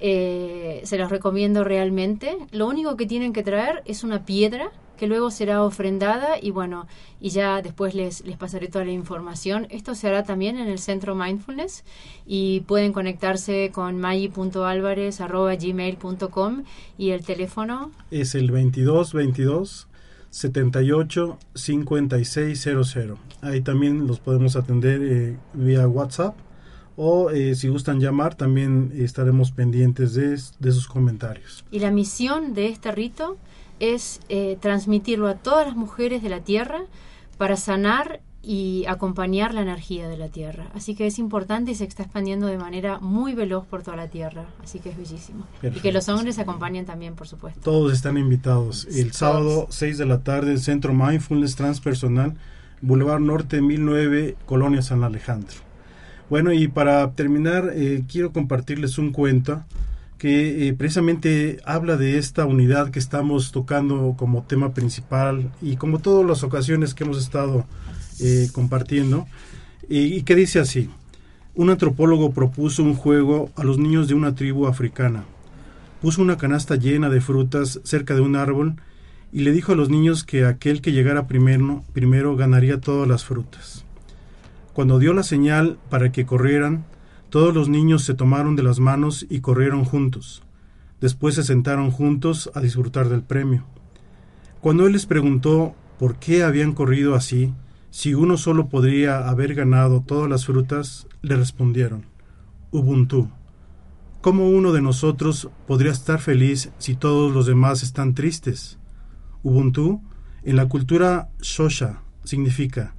[0.00, 2.38] Eh, se los recomiendo realmente.
[2.52, 6.86] Lo único que tienen que traer es una piedra que luego será ofrendada y bueno,
[7.20, 9.66] y ya después les, les pasaré toda la información.
[9.70, 11.84] Esto se hará también en el Centro Mindfulness
[12.26, 16.64] y pueden conectarse con maggi.alvarez.gmail.com
[16.98, 19.88] y el teléfono es el 2222
[20.30, 22.96] 78 5600.
[23.40, 26.36] Ahí también los podemos atender eh, vía WhatsApp
[26.96, 31.64] o eh, si gustan llamar también estaremos pendientes de, de sus comentarios.
[31.70, 33.36] Y la misión de este rito
[33.80, 36.82] es eh, transmitirlo a todas las mujeres de la Tierra
[37.36, 40.70] para sanar y acompañar la energía de la Tierra.
[40.74, 44.08] Así que es importante y se está expandiendo de manera muy veloz por toda la
[44.08, 44.46] Tierra.
[44.62, 45.44] Así que es bellísimo.
[45.62, 47.60] Y que los hombres acompañen también, por supuesto.
[47.60, 48.86] Todos están invitados.
[48.86, 52.36] El sábado, 6 de la tarde, el Centro Mindfulness Transpersonal,
[52.80, 55.56] Boulevard Norte 1009, Colonia San Alejandro.
[56.30, 59.64] Bueno, y para terminar, eh, quiero compartirles un cuento
[60.18, 66.00] que eh, precisamente habla de esta unidad que estamos tocando como tema principal y como
[66.00, 67.64] todas las ocasiones que hemos estado
[68.20, 69.26] eh, compartiendo,
[69.88, 70.90] y, que dice así,
[71.54, 75.24] un antropólogo propuso un juego a los niños de una tribu africana.
[76.02, 78.76] Puso una canasta llena de frutas cerca de un árbol
[79.32, 83.84] y le dijo a los niños que aquel que llegara primero ganaría todas las frutas.
[84.74, 86.84] Cuando dio la señal para que corrieran,
[87.30, 90.42] todos los niños se tomaron de las manos y corrieron juntos.
[91.00, 93.64] Después se sentaron juntos a disfrutar del premio.
[94.60, 97.52] Cuando él les preguntó por qué habían corrido así,
[97.90, 102.06] si uno solo podría haber ganado todas las frutas, le respondieron,
[102.70, 103.30] Ubuntu.
[104.20, 108.78] ¿Cómo uno de nosotros podría estar feliz si todos los demás están tristes?
[109.42, 110.02] Ubuntu,
[110.42, 112.94] en la cultura Shosha, significa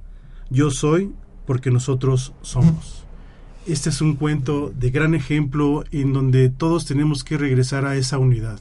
[0.50, 1.12] yo soy
[1.46, 3.06] porque nosotros somos
[3.66, 8.18] este es un cuento de gran ejemplo en donde todos tenemos que regresar a esa
[8.18, 8.58] unidad.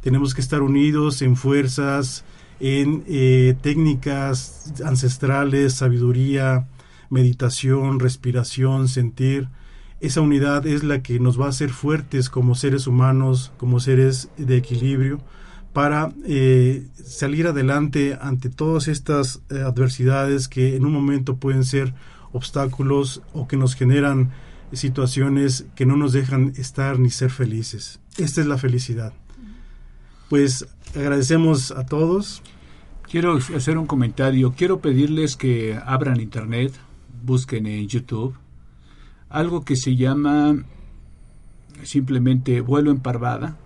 [0.00, 2.24] Tenemos que estar unidos en fuerzas,
[2.58, 6.66] en eh, técnicas ancestrales, sabiduría,
[7.08, 9.48] meditación, respiración, sentir.
[10.00, 14.28] Esa unidad es la que nos va a hacer fuertes como seres humanos, como seres
[14.36, 15.20] de equilibrio,
[15.72, 21.94] para eh, salir adelante ante todas estas eh, adversidades que en un momento pueden ser
[22.32, 24.32] obstáculos o que nos generan
[24.72, 28.00] situaciones que no nos dejan estar ni ser felices.
[28.16, 29.12] Esta es la felicidad.
[30.28, 32.42] Pues agradecemos a todos.
[33.10, 34.54] Quiero hacer un comentario.
[34.56, 36.72] Quiero pedirles que abran internet,
[37.22, 38.34] busquen en YouTube
[39.32, 40.62] algo que se llama
[41.82, 43.56] simplemente vuelo en parvada.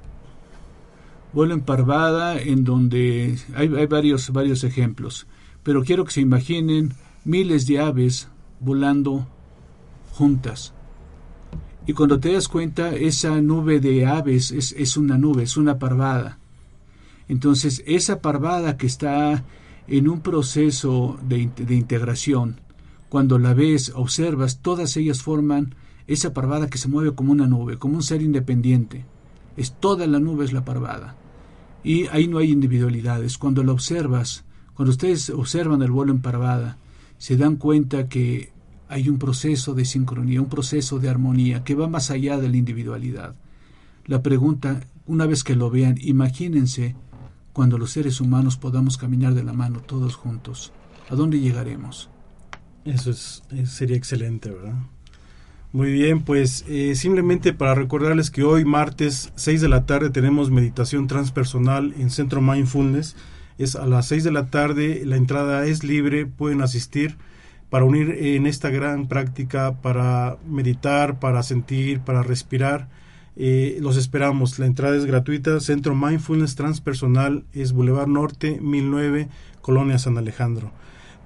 [1.32, 5.26] Vuelo en parvada en donde hay, varios, varios ejemplos.
[5.64, 6.94] Pero quiero que se imaginen
[7.24, 8.28] miles de aves
[8.60, 9.26] volando
[10.12, 10.72] juntas.
[11.86, 15.78] Y cuando te das cuenta, esa nube de aves es, es una nube, es una
[15.78, 16.38] parvada.
[17.28, 19.44] Entonces, esa parvada que está
[19.86, 22.60] en un proceso de, de, integración,
[23.08, 25.74] cuando la ves, observas, todas ellas forman
[26.08, 29.04] esa parvada que se mueve como una nube, como un ser independiente.
[29.56, 31.16] Es toda la nube es la parvada.
[31.84, 33.38] Y ahí no hay individualidades.
[33.38, 34.44] Cuando la observas,
[34.74, 36.78] cuando ustedes observan el vuelo en parvada,
[37.18, 38.52] se dan cuenta que
[38.88, 42.56] hay un proceso de sincronía, un proceso de armonía que va más allá de la
[42.56, 43.34] individualidad.
[44.04, 46.94] La pregunta, una vez que lo vean, imagínense
[47.52, 50.72] cuando los seres humanos podamos caminar de la mano todos juntos.
[51.08, 52.10] ¿A dónde llegaremos?
[52.84, 54.74] Eso es, sería excelente, ¿verdad?
[55.72, 60.50] Muy bien, pues eh, simplemente para recordarles que hoy martes 6 de la tarde tenemos
[60.50, 63.16] meditación transpersonal en Centro Mindfulness
[63.58, 67.16] es a las 6 de la tarde, la entrada es libre, pueden asistir
[67.70, 72.88] para unir en esta gran práctica, para meditar, para sentir, para respirar.
[73.36, 74.58] Eh, los esperamos.
[74.58, 75.60] La entrada es gratuita.
[75.60, 79.28] Centro Mindfulness Transpersonal es Boulevard Norte 1009,
[79.60, 80.72] Colonia San Alejandro.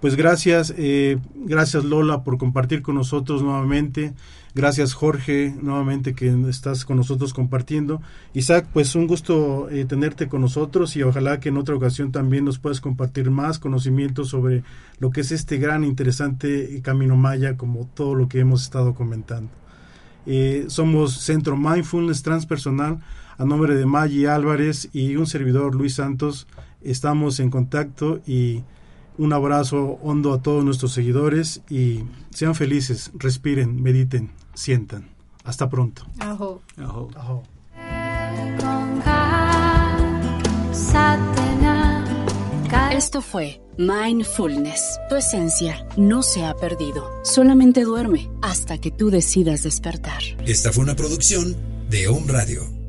[0.00, 4.14] Pues gracias, eh, gracias Lola por compartir con nosotros nuevamente.
[4.52, 8.02] Gracias Jorge, nuevamente que estás con nosotros compartiendo.
[8.34, 12.44] Isaac, pues un gusto eh, tenerte con nosotros y ojalá que en otra ocasión también
[12.44, 14.64] nos puedas compartir más conocimientos sobre
[14.98, 19.50] lo que es este gran, interesante camino maya, como todo lo que hemos estado comentando.
[20.26, 22.98] Eh, somos Centro Mindfulness Transpersonal,
[23.38, 26.48] a nombre de Maggi Álvarez y un servidor Luis Santos.
[26.82, 28.64] Estamos en contacto y
[29.20, 35.10] un abrazo hondo a todos nuestros seguidores y sean felices, respiren, mediten, sientan.
[35.44, 36.06] Hasta pronto.
[36.20, 36.62] Ajo.
[36.78, 37.10] Ajo.
[37.14, 37.42] Ajo.
[42.92, 44.98] Esto fue Mindfulness.
[45.10, 47.10] Tu esencia no se ha perdido.
[47.22, 50.22] Solamente duerme hasta que tú decidas despertar.
[50.46, 51.54] Esta fue una producción
[51.90, 52.79] de Home Radio.